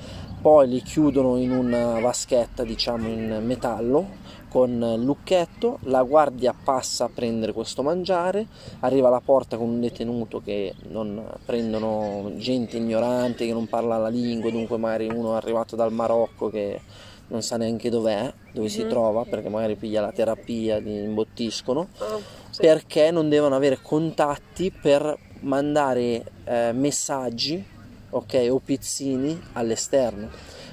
poi 0.41 0.67
li 0.67 0.81
chiudono 0.81 1.37
in 1.37 1.51
una 1.51 1.99
vaschetta 1.99 2.63
diciamo 2.63 3.07
in 3.07 3.41
metallo 3.45 4.27
con 4.49 4.71
il 4.71 5.03
lucchetto, 5.03 5.77
la 5.83 6.01
guardia 6.01 6.55
passa 6.55 7.05
a 7.05 7.09
prendere 7.13 7.53
questo 7.53 7.83
mangiare, 7.83 8.47
arriva 8.79 9.09
alla 9.09 9.21
porta 9.23 9.57
con 9.57 9.69
un 9.69 9.79
detenuto 9.79 10.41
che 10.41 10.73
non 10.87 11.23
prendono 11.45 12.31
gente 12.37 12.77
ignorante 12.77 13.45
che 13.45 13.53
non 13.53 13.67
parla 13.67 13.97
la 13.97 14.07
lingua, 14.07 14.49
dunque 14.49 14.77
magari 14.77 15.07
uno 15.07 15.33
è 15.33 15.35
arrivato 15.35 15.75
dal 15.75 15.93
Marocco 15.93 16.49
che 16.49 16.81
non 17.27 17.43
sa 17.43 17.57
neanche 17.57 17.91
dov'è, 17.91 18.33
dove 18.51 18.67
mm-hmm. 18.67 18.67
si 18.67 18.81
mhm. 18.81 18.89
trova, 18.89 19.23
perché 19.23 19.49
magari 19.49 19.75
piglia 19.75 20.01
la 20.01 20.11
terapia, 20.11 20.79
li 20.79 21.03
imbottiscono, 21.03 21.87
oh, 21.99 22.21
sì. 22.49 22.61
perché 22.61 23.11
non 23.11 23.29
devono 23.29 23.55
avere 23.55 23.77
contatti 23.83 24.71
per 24.71 25.15
mandare 25.41 26.23
eh, 26.49 26.71
messaggi 26.73 27.63
ok, 28.09 28.47
o 28.49 28.59
pizzini 28.59 29.39
all'esterno 29.53 30.29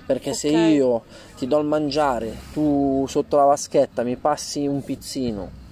perché 0.07 0.31
okay. 0.31 0.41
se 0.41 0.49
io 0.49 1.03
ti 1.37 1.47
do 1.47 1.59
il 1.59 1.67
mangiare, 1.67 2.35
tu 2.53 3.05
sotto 3.09 3.37
la 3.37 3.45
vaschetta 3.45 4.05
mi 4.05 4.17
passi 4.17 4.67
un 4.67 4.83
pizzino 4.83 5.65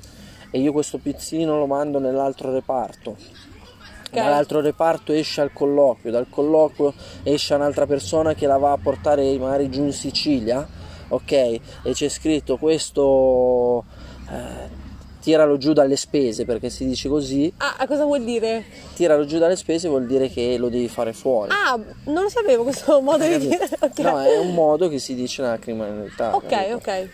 e 0.51 0.59
io 0.59 0.73
questo 0.73 0.99
pizzino 0.99 1.57
lo 1.57 1.67
mando 1.67 1.99
nell'altro 2.01 2.53
reparto, 2.53 3.11
okay. 3.11 4.23
dall'altro 4.23 4.61
reparto 4.61 5.13
esce 5.13 5.41
al 5.41 5.53
colloquio, 5.53 6.13
dal 6.13 6.27
colloquio 6.29 6.93
esce 7.23 7.55
un'altra 7.55 7.87
persona 7.87 8.35
che 8.35 8.47
la 8.47 8.59
va 8.59 8.73
a 8.73 8.79
portare 8.79 9.39
magari 9.39 9.71
giù 9.71 9.85
in 9.85 9.93
Sicilia, 9.93 10.67
ok? 11.09 11.33
E 11.33 11.61
c'è 11.93 12.09
scritto 12.09 12.57
questo... 12.57 13.85
Eh, 14.29 14.83
tiralo 15.25 15.57
giù 15.57 15.73
dalle 15.73 15.97
spese 15.97 16.45
perché 16.45 16.69
si 16.69 16.85
dice 16.87 17.09
così. 17.09 17.51
Ah, 17.57 17.87
cosa 17.87 18.05
vuol 18.05 18.23
dire? 18.25 18.63
Tiralo 18.95 19.25
giù 19.25 19.39
dalle 19.39 19.57
spese 19.57 19.89
vuol 19.89 20.07
dire 20.07 20.29
che 20.29 20.59
lo 20.59 20.69
devi 20.69 20.87
fare 20.87 21.15
fuori. 21.15 21.51
Ah, 21.51 21.81
non 22.05 22.25
lo 22.25 22.29
sapevo 22.29 22.63
questo 22.63 23.01
modo 23.01 23.27
di 23.27 23.39
dire. 23.39 23.67
Okay. 23.81 24.05
No, 24.05 24.21
è 24.21 24.37
un 24.37 24.53
modo 24.53 24.89
che 24.89 24.99
si 24.99 25.15
dice 25.15 25.41
nella 25.41 25.59
criminalità. 25.59 26.37
Ok, 26.37 26.47
capito? 26.47 26.75
ok. 26.75 27.09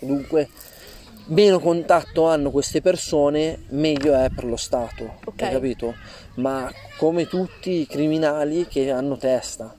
Dunque, 0.00 0.48
meno 1.26 1.60
contatto 1.60 2.26
hanno 2.26 2.50
queste 2.50 2.80
persone, 2.80 3.62
meglio 3.68 4.14
è 4.14 4.30
per 4.34 4.46
lo 4.46 4.56
Stato. 4.56 5.18
Ok. 5.24 5.42
Hai 5.42 5.52
capito? 5.52 5.94
Ma 6.34 6.68
come 6.98 7.28
tutti 7.28 7.82
i 7.82 7.86
criminali 7.86 8.66
che 8.66 8.90
hanno 8.90 9.16
testa. 9.16 9.72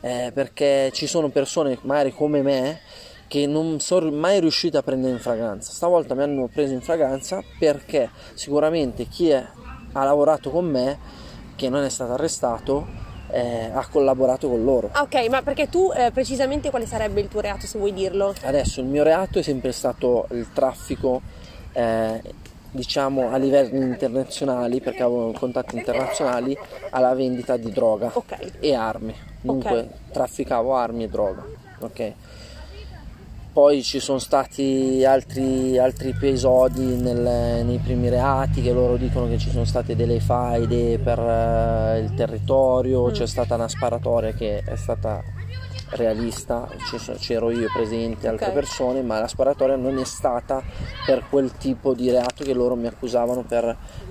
Eh, 0.00 0.30
perché 0.32 0.90
ci 0.92 1.08
sono 1.08 1.28
persone 1.30 1.76
magari 1.82 2.12
come 2.12 2.42
me 2.42 2.80
che 3.28 3.46
non 3.46 3.78
sono 3.78 4.10
mai 4.10 4.40
riuscito 4.40 4.78
a 4.78 4.82
prendere 4.82 5.12
in 5.12 5.20
fragranza. 5.20 5.70
Stavolta 5.70 6.14
mi 6.14 6.22
hanno 6.22 6.48
preso 6.52 6.72
in 6.72 6.80
fragranza 6.80 7.42
perché 7.58 8.10
sicuramente 8.34 9.04
chi 9.04 9.28
è, 9.28 9.46
ha 9.92 10.04
lavorato 10.04 10.50
con 10.50 10.64
me, 10.64 10.98
che 11.54 11.68
non 11.68 11.84
è 11.84 11.88
stato 11.90 12.12
arrestato, 12.14 12.86
eh, 13.30 13.70
ha 13.72 13.86
collaborato 13.86 14.48
con 14.48 14.64
loro. 14.64 14.90
Ok, 14.96 15.28
ma 15.28 15.42
perché 15.42 15.68
tu 15.68 15.92
eh, 15.94 16.10
precisamente 16.10 16.70
quale 16.70 16.86
sarebbe 16.86 17.20
il 17.20 17.28
tuo 17.28 17.40
reato 17.40 17.66
se 17.66 17.78
vuoi 17.78 17.92
dirlo? 17.92 18.34
Adesso 18.42 18.80
il 18.80 18.86
mio 18.86 19.02
reato 19.02 19.38
è 19.38 19.42
sempre 19.42 19.72
stato 19.72 20.26
il 20.30 20.50
traffico 20.52 21.20
eh, 21.72 22.22
diciamo 22.70 23.30
a 23.30 23.36
livelli 23.36 23.76
internazionali, 23.76 24.80
perché 24.80 25.02
avevo 25.02 25.32
contatti 25.32 25.76
internazionali, 25.76 26.56
alla 26.90 27.14
vendita 27.14 27.56
di 27.56 27.70
droga 27.70 28.10
Ok. 28.14 28.36
e 28.60 28.74
armi. 28.74 29.14
Dunque 29.40 29.80
Ok. 29.80 30.12
trafficavo 30.12 30.74
armi 30.74 31.04
e 31.04 31.08
droga. 31.08 31.44
Ok. 31.80 32.12
Poi 33.52 33.82
ci 33.82 33.98
sono 33.98 34.18
stati 34.18 35.04
altri, 35.04 35.78
altri 35.78 36.10
episodi 36.10 36.84
nel- 36.84 37.64
nei 37.64 37.78
primi 37.78 38.08
reati 38.08 38.62
che 38.62 38.72
loro 38.72 38.96
dicono 38.96 39.26
che 39.26 39.38
ci 39.38 39.50
sono 39.50 39.64
state 39.64 39.96
delle 39.96 40.20
faide 40.20 40.98
per 40.98 41.18
eh, 41.18 41.98
il 41.98 42.14
territorio, 42.14 43.06
Mm. 43.08 43.10
c'è 43.12 43.26
stata 43.26 43.56
una 43.56 43.66
sparatoria 43.66 44.32
che 44.32 44.62
è 44.64 44.76
stata 44.76 45.22
realista, 45.90 46.68
c'ero 47.18 47.50
io 47.50 47.66
presente, 47.72 48.28
altre 48.28 48.48
Ok. 48.48 48.52
persone, 48.52 49.02
ma 49.02 49.18
la 49.18 49.26
sparatoria 49.26 49.74
non 49.76 49.98
è 49.98 50.04
stata 50.04 50.62
per 51.06 51.24
quel 51.30 51.52
tipo 51.56 51.94
di 51.94 52.10
reato 52.10 52.44
che 52.44 52.52
loro 52.52 52.76
mi 52.76 52.86
accusavano 52.86 53.42
per 53.42 53.64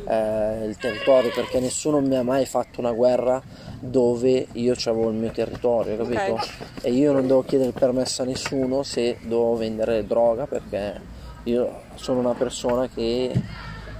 eh, 0.07 0.65
il 0.65 0.75
territorio, 0.77 1.31
perché 1.33 1.59
nessuno 1.59 2.01
mi 2.01 2.15
ha 2.15 2.23
mai 2.23 2.45
fatto 2.47 2.79
una 2.81 2.91
guerra 2.91 3.41
dove 3.79 4.47
io 4.53 4.73
avevo 4.85 5.09
il 5.09 5.15
mio 5.15 5.31
territorio, 5.31 5.97
capito? 5.97 6.33
Ok. 6.33 6.49
E 6.81 6.91
io 6.91 7.11
non 7.11 7.27
devo 7.27 7.43
chiedere 7.43 7.71
permesso 7.71 8.21
a 8.21 8.25
nessuno 8.25 8.83
se 8.83 9.17
devo 9.21 9.55
vendere 9.55 10.05
droga 10.05 10.45
perché 10.47 10.99
io 11.43 11.81
sono 11.95 12.19
una 12.19 12.33
persona 12.33 12.87
che 12.87 13.31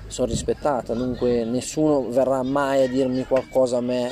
sono 0.08 0.28
rispettata, 0.28 0.94
dunque 0.94 1.44
nessuno 1.44 2.08
verrà 2.10 2.42
mai 2.42 2.86
a 2.86 2.88
dirmi 2.88 3.26
qualcosa 3.26 3.78
a 3.78 3.82
me, 3.82 4.10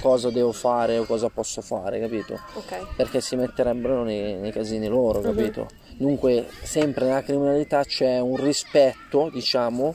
cosa 0.00 0.30
devo 0.30 0.52
fare 0.52 0.98
o 0.98 1.04
cosa 1.04 1.30
posso 1.30 1.62
fare, 1.62 1.98
capito? 2.00 2.38
Ok. 2.54 2.94
Perché 2.96 3.20
si 3.22 3.36
metterebbero 3.36 4.04
nei, 4.04 4.34
nei 4.34 4.52
casini 4.52 4.88
loro, 4.88 5.20
Mhm. 5.20 5.24
capito? 5.24 5.68
Dunque 5.96 6.46
sempre 6.62 7.06
nella 7.06 7.22
criminalità 7.22 7.82
c'è 7.84 8.18
un 8.20 8.36
rispetto, 8.36 9.30
diciamo, 9.32 9.94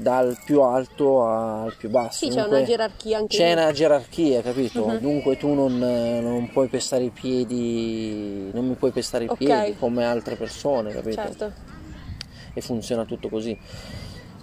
dal 0.00 0.38
più 0.44 0.62
alto 0.62 1.24
al 1.24 1.74
più 1.76 1.90
basso. 1.90 2.24
Sì, 2.24 2.28
c'è 2.30 2.40
Dunque, 2.42 2.58
una 2.58 2.66
gerarchia 2.66 3.18
anche 3.18 3.36
c'è 3.36 3.46
lì. 3.46 3.52
una 3.60 3.72
gerarchia, 3.72 4.42
capito? 4.42 4.86
Mhm. 4.86 4.98
Dunque 4.98 5.36
tu 5.36 5.52
non, 5.54 5.76
non 5.76 6.48
puoi 6.52 6.68
pestare 6.68 7.02
i 7.04 7.10
piedi, 7.10 8.48
non 8.52 8.68
mi 8.68 8.74
puoi 8.74 8.92
pestare 8.92 9.24
i 9.24 9.28
Ok. 9.28 9.36
piedi 9.38 9.76
come 9.76 10.04
altre 10.04 10.36
persone, 10.36 10.92
capito? 10.92 11.20
Certo. 11.20 11.52
E 12.54 12.60
funziona 12.60 13.04
tutto 13.04 13.28
così. 13.28 13.58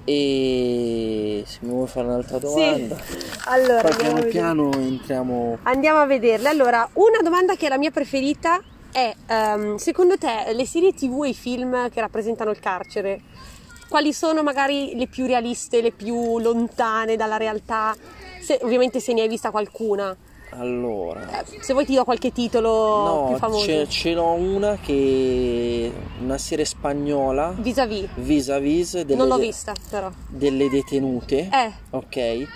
E 0.08 1.44
se 1.48 1.60
mi 1.62 1.70
vuoi 1.72 1.88
fare 1.88 2.06
un'altra 2.08 2.38
domanda, 2.38 2.96
Allora, 3.46 3.82
poi 3.82 3.96
piano 3.96 4.22
piano 4.26 4.72
entriamo. 4.74 5.58
Andiamo 5.64 6.00
a 6.00 6.06
vederle. 6.06 6.50
Allora, 6.50 6.88
una 6.94 7.20
domanda 7.24 7.56
che 7.56 7.66
è 7.66 7.70
la 7.70 7.78
mia 7.78 7.92
preferita 7.92 8.60
è, 8.92 9.14
ehm, 9.28 9.78
secondo 9.78 10.18
te, 10.18 10.54
le 10.54 10.66
serie 10.68 10.94
tv 10.94 11.24
e 11.24 11.30
i 11.30 11.34
film 11.34 11.90
che 11.90 12.02
rappresentano 12.02 12.52
il 12.52 12.60
carcere, 12.60 13.20
quali 13.96 14.12
sono 14.12 14.44
magari 14.44 14.94
le 14.98 15.08
più 15.08 15.26
realiste, 15.26 15.80
le 15.80 15.92
più 15.94 16.38
lontane 16.40 17.16
dalla 17.16 17.38
realtà? 17.38 17.96
Se- 18.42 18.60
ovviamente 18.62 19.00
se 19.00 19.14
ne 19.14 19.22
hai 19.22 19.30
vista 19.30 19.52
qualcuna. 19.52 20.14
Allora, 20.50 21.40
Eh, 21.40 21.62
se 21.62 21.72
vuoi 21.72 21.86
ti 21.86 21.96
do 21.96 22.04
qualche 22.04 22.34
titolo 22.34 23.24
più 23.24 23.32
no, 23.32 23.38
famoso. 23.38 23.64
ce, 23.66 23.88
ce 23.88 24.14
n'ho 24.14 24.34
una 24.34 24.78
che 24.82 25.90
una 26.22 26.38
serie 26.38 26.66
spagnola 26.66 27.54
Vis-à-vis. 27.58 28.08
vis-à-vis 28.16 29.02
delle, 29.04 29.16
Non 29.16 29.30
l'ho 29.30 29.38
vista, 29.38 29.72
però. 29.90 30.12
delle 30.28 30.68
detenute. 30.70 31.50
Eh, 31.52 31.72
Ok, 31.92 32.48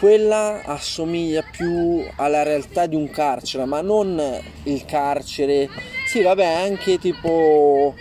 quella 0.00 0.62
assomiglia 0.64 1.44
più 1.48 2.02
alla 2.16 2.42
realtà 2.42 2.86
di 2.86 2.96
un 2.96 3.08
carcere, 3.08 3.64
ma 3.66 3.80
non 3.82 4.20
il 4.64 4.84
carcere. 4.84 5.68
Sì, 6.08 6.22
vabbè, 6.22 6.44
anche 6.44 6.98
tipo. 6.98 7.94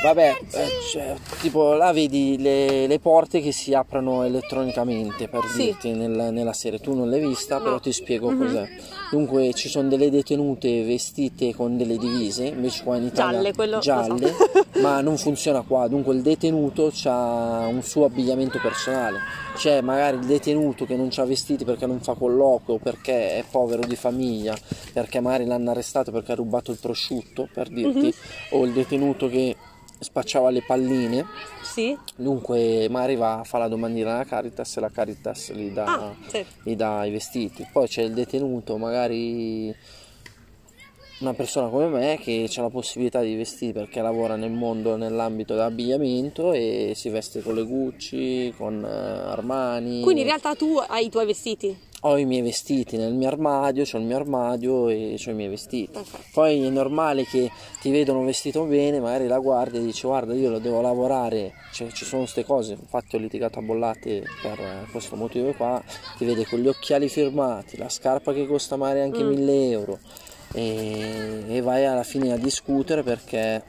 Vabbè, 0.00 0.38
eh, 0.52 0.66
cioè, 0.92 1.14
tipo 1.40 1.72
là 1.72 1.92
vedi 1.92 2.36
le, 2.38 2.86
le 2.86 2.98
porte 3.00 3.40
che 3.40 3.50
si 3.50 3.74
aprono 3.74 4.22
elettronicamente 4.22 5.26
per 5.26 5.44
Sì. 5.46 5.64
dirti 5.64 5.90
nel- 5.90 6.32
nella 6.32 6.52
serie. 6.52 6.78
Tu 6.78 6.94
non 6.94 7.10
l'hai 7.10 7.18
vista, 7.20 7.58
però 7.58 7.80
ti 7.80 7.92
spiego 7.92 8.30
Mhm. 8.30 8.38
cos'è. 8.38 8.68
Dunque 9.10 9.52
ci 9.54 9.68
sono 9.68 9.88
delle 9.88 10.08
detenute 10.08 10.84
vestite 10.84 11.52
con 11.52 11.76
delle 11.76 11.96
divise, 11.96 12.44
invece 12.46 12.84
qua 12.84 12.96
in 12.96 13.06
Italia 13.06 13.38
Gialle, 13.38 13.52
quello 13.54 13.74
lo 13.76 13.80
so. 13.82 13.90
gialle, 13.90 14.34
ma 14.82 15.00
non 15.00 15.16
funziona 15.18 15.62
qua. 15.62 15.88
Dunque 15.88 16.14
il 16.14 16.22
detenuto 16.22 16.92
ha 17.06 17.66
un 17.66 17.82
suo 17.82 18.04
abbigliamento 18.04 18.60
personale. 18.62 19.18
C'è 19.56 19.80
magari 19.80 20.18
il 20.18 20.26
detenuto 20.26 20.84
che 20.86 20.94
non 20.94 21.08
ha 21.16 21.24
vestiti 21.24 21.64
perché 21.64 21.86
non 21.86 21.98
fa 22.00 22.14
colloquio, 22.14 22.78
perché 22.78 23.32
è 23.38 23.44
povero 23.50 23.82
di 23.84 23.96
famiglia, 23.96 24.56
perché 24.92 25.18
magari 25.18 25.44
l'hanno 25.46 25.70
arrestato 25.72 26.12
perché 26.12 26.32
ha 26.32 26.36
rubato 26.36 26.70
il 26.70 26.78
prosciutto, 26.80 27.48
per 27.52 27.68
dirti, 27.68 27.98
Mhm. 28.06 28.12
o 28.50 28.64
il 28.64 28.72
detenuto 28.72 29.28
che 29.28 29.56
spacciava 29.98 30.50
le 30.50 30.62
palline. 30.62 31.26
sì. 31.62 31.96
Dunque 32.16 32.88
magari 32.90 33.16
va 33.16 33.40
a 33.40 33.44
fare 33.44 33.64
la 33.64 33.68
domandina 33.68 34.14
alla 34.14 34.24
Caritas 34.24 34.76
e 34.76 34.80
la 34.80 34.90
Caritas 34.90 35.52
gli 35.52 35.70
dà, 35.70 35.84
Ah, 35.84 36.14
sì. 36.26 36.44
gli 36.62 36.74
dà 36.76 37.04
i 37.04 37.10
vestiti. 37.10 37.66
Poi 37.72 37.86
c'è 37.88 38.02
il 38.02 38.12
detenuto, 38.12 38.76
magari 38.76 39.74
una 41.20 41.34
persona 41.34 41.68
come 41.68 41.88
me 41.88 42.18
che 42.20 42.48
ha 42.54 42.60
la 42.62 42.68
possibilità 42.70 43.20
di 43.22 43.34
vestire 43.34 43.72
perché 43.80 44.00
lavora 44.00 44.36
nel 44.36 44.52
mondo 44.52 44.94
nell'ambito 44.96 45.54
dell'abbigliamento 45.54 46.52
e 46.52 46.92
si 46.94 47.08
veste 47.08 47.42
con 47.42 47.56
le 47.56 47.64
Gucci, 47.64 48.54
con 48.56 48.84
eh, 48.84 48.88
Armani. 48.88 50.02
Quindi 50.02 50.20
in 50.20 50.28
realtà 50.28 50.54
tu 50.54 50.76
hai 50.86 51.06
i 51.06 51.10
tuoi 51.10 51.26
vestiti. 51.26 51.76
Ho 52.02 52.16
i 52.16 52.24
miei 52.24 52.42
vestiti 52.42 52.96
nel 52.96 53.12
mio 53.12 53.26
armadio, 53.26 53.82
ho 53.92 53.98
il 53.98 54.04
mio 54.04 54.14
armadio 54.16 54.88
e 54.88 55.18
ho 55.24 55.30
i 55.30 55.34
miei 55.34 55.48
vestiti. 55.48 55.98
Poi 56.32 56.62
è 56.64 56.68
normale 56.68 57.24
che 57.24 57.50
ti 57.80 57.90
vedono 57.90 58.22
vestito 58.24 58.62
bene, 58.66 59.00
magari 59.00 59.26
la 59.26 59.38
guardia 59.40 59.80
dice 59.80 60.06
guarda 60.06 60.32
io 60.32 60.48
lo 60.48 60.60
devo 60.60 60.80
lavorare, 60.80 61.54
cioè, 61.72 61.90
ci 61.90 62.04
sono 62.04 62.22
queste 62.22 62.44
cose, 62.44 62.74
infatti 62.80 63.16
ho 63.16 63.18
litigato 63.18 63.58
a 63.58 63.62
bollate 63.62 64.22
per 64.40 64.86
questo 64.92 65.16
motivo 65.16 65.52
qua, 65.54 65.82
ti 66.16 66.24
vede 66.24 66.46
con 66.46 66.60
gli 66.60 66.68
occhiali 66.68 67.08
firmati, 67.08 67.76
la 67.76 67.88
scarpa 67.88 68.32
che 68.32 68.46
costa 68.46 68.76
magari 68.76 69.00
anche 69.00 69.24
Mm. 69.24 69.28
1000 69.30 69.70
euro 69.70 69.98
e, 70.54 71.42
e 71.48 71.60
vai 71.62 71.84
alla 71.84 72.04
fine 72.04 72.32
a 72.32 72.36
discutere 72.36 73.02
perché 73.02 73.60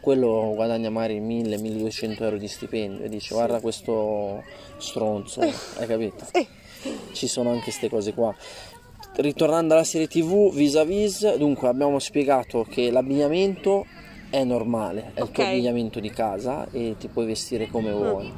quello 0.00 0.52
guadagna 0.54 0.88
magari 0.88 1.20
1000-1200 1.20 2.22
euro 2.22 2.38
di 2.38 2.48
stipendio 2.48 3.04
e 3.04 3.08
dice 3.10 3.34
guarda 3.34 3.60
questo 3.60 4.42
stronzo, 4.78 5.40
hai 5.40 5.86
capito? 5.86 6.24
Sì. 6.32 6.46
Ci 7.12 7.26
sono 7.26 7.50
anche 7.50 7.64
queste 7.64 7.88
cose 7.88 8.12
qua. 8.12 8.34
Ritornando 9.16 9.74
alla 9.74 9.84
serie 9.84 10.06
TV 10.06 10.52
vis-a-vis, 10.52 11.36
dunque 11.36 11.68
abbiamo 11.68 11.98
spiegato 11.98 12.64
che 12.68 12.90
l'abbigliamento 12.90 13.86
è 14.30 14.44
normale, 14.44 15.12
è 15.14 15.22
il 15.22 15.30
tuo 15.30 15.44
abbigliamento 15.44 16.00
di 16.00 16.10
casa 16.10 16.68
e 16.70 16.96
ti 16.98 17.08
puoi 17.08 17.26
vestire 17.26 17.68
come 17.68 17.92
vuoi. 17.92 18.32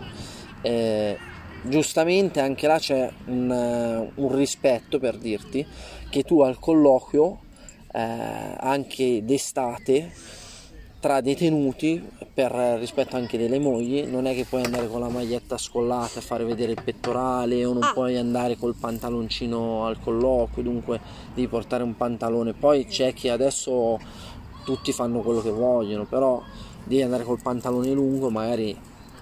Eh, 0.63 1.17
giustamente 1.63 2.41
anche 2.41 2.67
là 2.67 2.79
c'è 2.79 3.11
un, 3.27 3.51
eh, 3.51 4.13
un 4.15 4.35
rispetto 4.35 4.99
per 4.99 5.19
dirti 5.19 5.67
che 6.09 6.23
tu 6.23 6.41
al 6.41 6.59
colloquio, 6.59 7.41
eh, 7.93 8.01
anche 8.01 9.25
d'estate, 9.25 10.13
tra 11.01 11.21
detenuti 11.23 12.03
per 12.33 12.53
rispetto 12.79 13.17
anche 13.17 13.39
delle 13.39 13.59
mogli 13.59 14.03
non 14.03 14.27
è 14.27 14.35
che 14.35 14.45
puoi 14.45 14.63
andare 14.63 14.87
con 14.87 15.01
la 15.01 15.09
maglietta 15.09 15.57
scollata 15.57 16.19
a 16.19 16.23
fare 16.23 16.45
vedere 16.45 16.73
il 16.73 16.83
pettorale 16.83 17.65
o 17.65 17.73
non 17.73 17.83
Ah. 17.83 17.93
puoi 17.95 18.19
andare 18.19 18.57
col 18.59 18.75
pantaloncino 18.79 19.87
al 19.87 19.99
colloquio 19.99 20.63
dunque 20.63 21.01
devi 21.35 21.49
portare 21.49 21.83
un 21.83 21.97
pantalone 21.97 22.53
poi 22.53 22.85
c'è 22.87 23.15
chi 23.15 23.29
adesso 23.31 23.99
tutti 24.65 24.93
fanno 24.93 25.21
quello 25.21 25.41
che 25.41 25.51
vogliono 25.51 26.05
però 26.05 26.43
devi 26.85 27.03
andare 27.03 27.25
col 27.25 27.41
pantalone 27.43 27.91
lungo 27.93 28.29
magari 28.31 28.77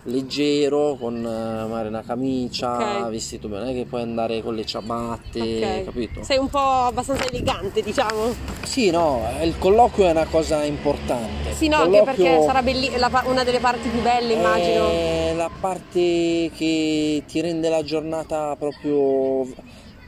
leggero 0.09 0.97
con 0.99 1.17
eh, 1.17 1.67
magari 1.69 1.89
una 1.89 2.03
camicia 2.03 3.05
Ok. 3.05 3.11
vestito 3.11 3.49
bene 3.49 3.65
non 3.65 3.73
è 3.73 3.77
che 3.77 3.85
puoi 3.87 4.03
andare 4.03 4.43
con 4.43 4.55
le 4.55 4.65
ciabatte 4.65 5.41
Ok. 5.81 5.85
capito? 5.85 6.23
Sei 6.23 6.39
un 6.39 6.49
po' 6.49 6.59
abbastanza 6.59 7.27
elegante, 7.29 7.83
diciamo. 7.83 8.35
Sì, 8.65 8.91
no, 8.91 9.23
il 9.43 9.59
colloquio 9.59 10.07
è 10.07 10.11
una 10.11 10.27
cosa 10.27 10.65
importante. 10.65 11.53
Sì, 11.53 11.69
no, 11.69 11.77
anche 11.77 12.03
perché 12.03 12.43
sarà 12.43 12.63
belli- 12.63 12.91
la 12.97 13.23
una 13.27 13.45
delle 13.45 13.59
parti 13.61 13.89
più 13.89 14.01
belle, 14.01 14.33
immagino. 14.35 14.89
È 14.89 15.33
la 15.37 15.51
parte 15.61 16.51
che 16.57 17.23
ti 17.27 17.41
rende 17.41 17.69
la 17.69 17.83
giornata 17.83 18.57
proprio 18.57 19.47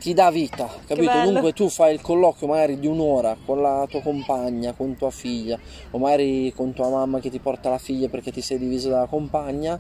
ti 0.00 0.14
dà 0.14 0.30
vita, 0.30 0.68
capito? 0.86 1.12
Dunque 1.22 1.52
tu 1.52 1.68
fai 1.68 1.92
il 1.94 2.00
colloquio 2.00 2.48
magari 2.48 2.80
di 2.80 2.86
un'ora 2.86 3.36
con 3.44 3.60
la 3.60 3.86
tua 3.88 4.00
compagna, 4.00 4.72
con 4.72 4.96
tua 4.96 5.10
figlia, 5.10 5.58
o 5.90 5.98
magari 5.98 6.52
con 6.56 6.72
tua 6.72 6.88
mamma 6.88 7.20
che 7.20 7.30
ti 7.30 7.38
porta 7.38 7.68
la 7.68 7.78
figlia 7.78 8.08
perché 8.08 8.32
ti 8.32 8.40
sei 8.40 8.58
diviso 8.58 8.88
dalla 8.88 9.06
compagna. 9.06 9.78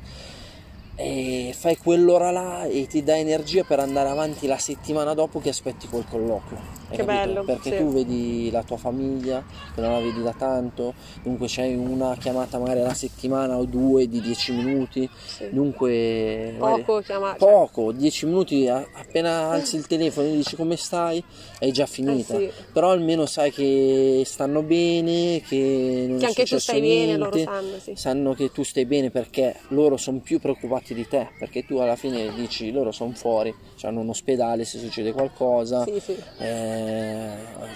e 0.96 1.54
fai 1.56 1.78
quell'ora 1.78 2.30
là 2.30 2.64
e 2.64 2.86
ti 2.86 3.02
dà 3.02 3.16
energia 3.16 3.64
per 3.64 3.80
andare 3.80 4.10
avanti 4.10 4.46
la 4.46 4.58
settimana 4.58 5.14
dopo 5.14 5.40
che 5.40 5.48
aspetti 5.48 5.88
quel 5.88 6.04
colloquio. 6.06 6.79
Che 6.90 6.96
capito? 6.96 7.04
bello. 7.26 7.44
Perché 7.44 7.70
sì. 7.70 7.76
tu 7.78 7.92
vedi 7.92 8.50
la 8.50 8.62
tua 8.62 8.76
famiglia, 8.76 9.42
che 9.74 9.80
non 9.80 9.92
la 9.92 10.00
vedi 10.00 10.22
da 10.22 10.32
tanto, 10.36 10.94
dunque 11.22 11.46
c'hai 11.48 11.74
una 11.74 12.16
chiamata 12.18 12.58
magari 12.58 12.80
alla 12.80 12.94
settimana 12.94 13.56
o 13.56 13.64
due 13.64 14.08
di 14.08 14.20
10 14.20 14.52
minuti, 14.52 15.08
Sì. 15.26 15.48
dunque 15.50 16.54
Poco 16.58 17.00
chiamare. 17.00 17.36
poco, 17.38 17.92
10 17.92 18.26
minuti 18.26 18.66
appena 18.68 19.48
alzi 19.50 19.76
il 19.76 19.86
telefono 19.86 20.28
e 20.28 20.32
dici 20.36 20.56
come 20.56 20.76
stai, 20.76 21.22
è 21.58 21.70
già 21.70 21.86
finita. 21.86 22.34
Eh 22.34 22.50
sì. 22.56 22.64
Però 22.72 22.90
almeno 22.90 23.26
sai 23.26 23.50
che 23.52 24.22
stanno 24.24 24.62
bene, 24.62 25.40
che 25.46 26.04
non 26.08 26.18
Che 26.18 26.24
è 26.24 26.28
anche 26.28 26.44
tu 26.44 26.58
stai 26.58 26.80
bene, 26.80 27.16
loro 27.16 27.30
niente, 27.34 27.52
sanno, 27.52 27.78
sì. 27.78 27.92
sanno 27.96 28.34
che 28.34 28.50
tu 28.52 28.62
stai 28.62 28.84
bene 28.86 29.10
perché 29.10 29.54
loro 29.68 29.96
sono 29.96 30.18
più 30.18 30.38
preoccupati 30.40 30.94
di 30.94 31.06
te, 31.06 31.28
perché 31.38 31.64
tu 31.64 31.76
alla 31.78 31.96
fine 31.96 32.32
dici 32.34 32.70
loro 32.72 32.90
sono 32.92 33.12
fuori, 33.14 33.54
hanno 33.82 34.00
un 34.00 34.08
ospedale 34.08 34.64
se 34.64 34.78
succede 34.78 35.12
qualcosa, 35.12 35.84
Sì, 35.84 36.00
sì. 36.00 36.16
eh, 36.38 36.79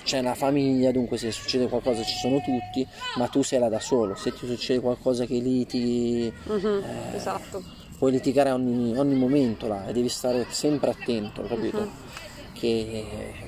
c'è 0.03 0.19
una 0.19 0.35
famiglia, 0.35 0.91
dunque 0.91 1.17
se 1.17 1.31
succede 1.31 1.69
qualcosa 1.69 2.03
ci 2.03 2.17
sono 2.17 2.41
tutti, 2.41 2.87
ma 3.17 3.27
tu 3.29 3.43
sei 3.43 3.59
là 3.59 3.69
da 3.69 3.81
solo, 3.81 4.15
se 4.15 4.33
ti 4.33 4.47
succede 4.47 4.81
qualcosa 4.81 5.25
che 5.25 5.35
litighi, 5.39 6.33
Mhm, 6.47 6.83
eh, 7.13 7.17
Esatto. 7.17 7.63
puoi 7.99 8.13
litigare 8.13 8.51
ogni, 8.51 8.97
ogni 8.97 9.15
momento 9.15 9.67
là 9.67 9.87
e 9.87 9.93
devi 9.93 10.09
stare 10.09 10.47
sempre 10.51 10.91
attento, 10.91 11.43
capito? 11.43 11.79
Mhm. 11.81 11.91
Che 12.53 13.05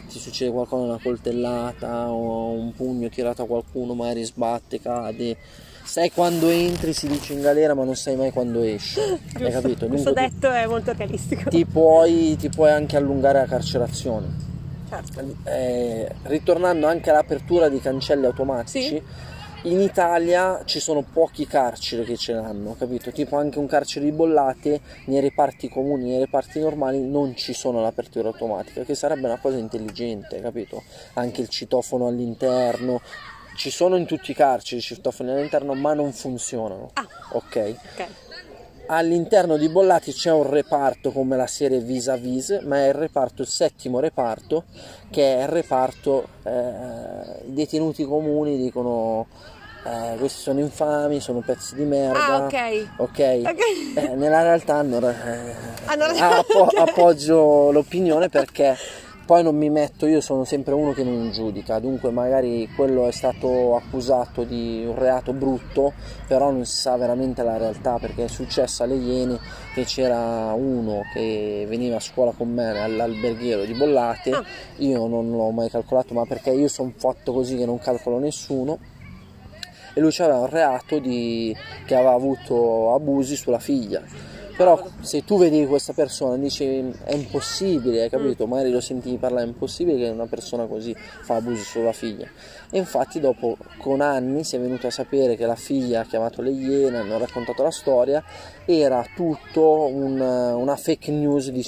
ti 0.08 0.18
succede 0.18 0.50
qualcosa, 0.50 0.82
una 0.84 0.98
coltellata 1.02 2.10
o 2.10 2.50
un 2.50 2.72
pugno 2.74 3.08
tirato 3.08 3.42
a 3.42 3.46
qualcuno, 3.46 3.94
magari 3.94 4.24
sbatte, 4.24 4.80
cade. 4.80 5.36
Sai 5.84 6.10
quando 6.10 6.48
entri, 6.48 6.92
si 6.92 7.06
dice 7.06 7.32
in 7.32 7.40
galera, 7.40 7.74
ma 7.74 7.84
non 7.84 7.94
sai 7.94 8.16
mai 8.16 8.32
quando 8.32 8.62
esci. 8.62 8.98
Hai 9.38 9.52
capito? 9.52 9.86
Questo 9.86 10.12
Dunque 10.12 10.28
ti- 10.28 10.34
detto 10.34 10.50
è 10.50 10.66
molto 10.66 10.92
realistico. 10.92 11.48
ti 11.48 11.64
puoi, 11.64 12.36
ti 12.36 12.48
puoi 12.48 12.70
anche 12.72 12.96
allungare 12.96 13.38
la 13.38 13.46
carcerazione. 13.46 14.26
Eh, 15.44 16.08
ritornando 16.24 16.86
anche 16.86 17.10
all'apertura 17.10 17.68
di 17.68 17.80
cancelli 17.80 18.24
automatici, 18.26 18.88
Sì. 18.88 19.02
in 19.68 19.80
Italia 19.80 20.62
ci 20.64 20.78
sono 20.80 21.02
pochi 21.02 21.46
carceri 21.46 22.04
che 22.04 22.16
ce 22.16 22.32
l'hanno, 22.32 22.76
capito? 22.78 23.10
Tipo 23.10 23.36
anche 23.36 23.58
un 23.58 23.66
carcere 23.66 24.04
di 24.04 24.12
bollate 24.12 24.80
nei 25.06 25.20
reparti 25.20 25.68
comuni, 25.68 26.10
nei 26.10 26.18
reparti 26.20 26.60
normali 26.60 27.00
non 27.02 27.34
ci 27.36 27.52
sono 27.52 27.80
l'apertura 27.80 28.28
automatica, 28.28 28.82
che 28.84 28.94
sarebbe 28.94 29.26
una 29.26 29.38
cosa 29.38 29.56
intelligente, 29.56 30.40
capito? 30.40 30.82
Anche 31.14 31.40
il 31.40 31.48
citofono 31.48 32.06
all'interno. 32.06 33.00
Ci 33.56 33.70
sono 33.70 33.96
in 33.96 34.04
tutti 34.04 34.32
i 34.32 34.34
carceri 34.34 34.80
i 34.80 34.84
citofoni 34.84 35.30
all'interno, 35.30 35.72
ma 35.72 35.94
non 35.94 36.12
funzionano. 36.12 36.90
Ah. 36.92 37.06
Ok? 37.32 37.74
Ok. 37.94 38.06
All'interno 38.88 39.56
di 39.56 39.68
Bollati 39.68 40.12
c'è 40.12 40.30
un 40.30 40.48
reparto 40.48 41.10
come 41.10 41.36
la 41.36 41.46
serie 41.46 41.80
Vis 41.80 42.08
a 42.08 42.16
Vis, 42.16 42.60
ma 42.64 42.76
è 42.78 42.88
il 42.88 42.94
reparto, 42.94 43.42
il 43.42 43.48
settimo 43.48 43.98
reparto, 43.98 44.64
che 45.10 45.38
è 45.38 45.42
il 45.42 45.48
reparto 45.48 46.28
eh, 46.44 47.46
i 47.46 47.52
detenuti 47.52 48.04
comuni 48.04 48.56
dicono 48.56 49.26
eh, 49.84 50.16
questi 50.18 50.40
sono 50.40 50.60
infami, 50.60 51.20
sono 51.20 51.40
pezzi 51.40 51.74
di 51.74 51.84
merda. 51.84 52.26
Ah, 52.26 52.44
ok. 52.44 52.88
Ok? 52.96 53.40
Ok. 53.44 53.96
Eh, 53.96 54.14
nella 54.14 54.42
realtà 54.42 54.74
hanno, 54.76 54.98
eh, 55.08 55.14
Hanno 55.86 56.04
appo- 56.04 56.68
appoggio 56.76 57.70
l'opinione 57.70 58.28
perché 58.28 58.76
poi 59.26 59.42
non 59.42 59.56
mi 59.56 59.68
metto, 59.70 60.06
io 60.06 60.20
sono 60.20 60.44
sempre 60.44 60.72
uno 60.72 60.92
che 60.92 61.02
non 61.02 61.32
giudica, 61.32 61.80
dunque 61.80 62.10
magari 62.10 62.68
quello 62.76 63.08
è 63.08 63.10
stato 63.10 63.74
accusato 63.74 64.44
di 64.44 64.84
un 64.86 64.94
reato 64.96 65.32
brutto, 65.32 65.92
però 66.28 66.52
non 66.52 66.64
si 66.64 66.76
sa 66.76 66.96
veramente 66.96 67.42
la 67.42 67.56
realtà 67.56 67.98
perché 67.98 68.26
è 68.26 68.28
successo 68.28 68.84
alle 68.84 68.94
Iene 68.94 69.38
che 69.74 69.82
c'era 69.82 70.52
uno 70.52 71.00
che 71.12 71.66
veniva 71.68 71.96
a 71.96 72.00
scuola 72.00 72.30
con 72.36 72.52
me 72.52 72.80
all'alberghiero 72.80 73.64
di 73.64 73.74
Bollate, 73.74 74.30
Ah. 74.30 74.44
io 74.76 75.08
non 75.08 75.30
l'ho 75.30 75.50
mai 75.50 75.70
calcolato 75.70 76.14
ma 76.14 76.24
perché 76.24 76.50
io 76.50 76.68
sono 76.68 76.92
fatto 76.96 77.32
così 77.32 77.56
che 77.56 77.66
non 77.66 77.78
calcolo 77.80 78.18
nessuno 78.18 78.78
e 79.92 80.00
lui 80.00 80.14
aveva 80.18 80.40
un 80.40 80.48
reato 80.48 80.98
di, 81.00 81.56
che 81.84 81.94
aveva 81.96 82.12
avuto 82.12 82.94
abusi 82.94 83.34
sulla 83.34 83.58
figlia. 83.58 84.02
Però 84.56 84.82
se 85.00 85.22
tu 85.22 85.36
vedi 85.36 85.66
questa 85.66 85.92
persona 85.92 86.36
dici 86.38 86.64
è 87.04 87.12
impossibile, 87.12 88.02
hai 88.02 88.08
capito? 88.08 88.46
Magari 88.46 88.70
lo 88.70 88.80
sentivi 88.80 89.18
parlare, 89.18 89.44
è 89.44 89.48
impossibile 89.48 89.98
che 89.98 90.08
una 90.08 90.24
persona 90.24 90.64
così 90.64 90.96
fa 90.96 91.34
abusi 91.34 91.62
sulla 91.62 91.92
figlia. 91.92 92.26
E 92.70 92.78
infatti 92.78 93.20
dopo, 93.20 93.58
con 93.76 94.00
anni, 94.00 94.44
si 94.44 94.56
è 94.56 94.60
venuto 94.60 94.86
a 94.86 94.90
sapere 94.90 95.36
che 95.36 95.44
la 95.44 95.56
figlia 95.56 96.00
ha 96.00 96.04
chiamato 96.04 96.40
le 96.40 96.50
Iene, 96.50 96.96
hanno 96.96 97.18
raccontato 97.18 97.62
la 97.62 97.70
storia, 97.70 98.24
era 98.64 99.04
tutto 99.14 99.86
un- 99.92 100.20
una 100.20 100.76
fake 100.76 101.10
news 101.12 101.50
di 101.50 101.62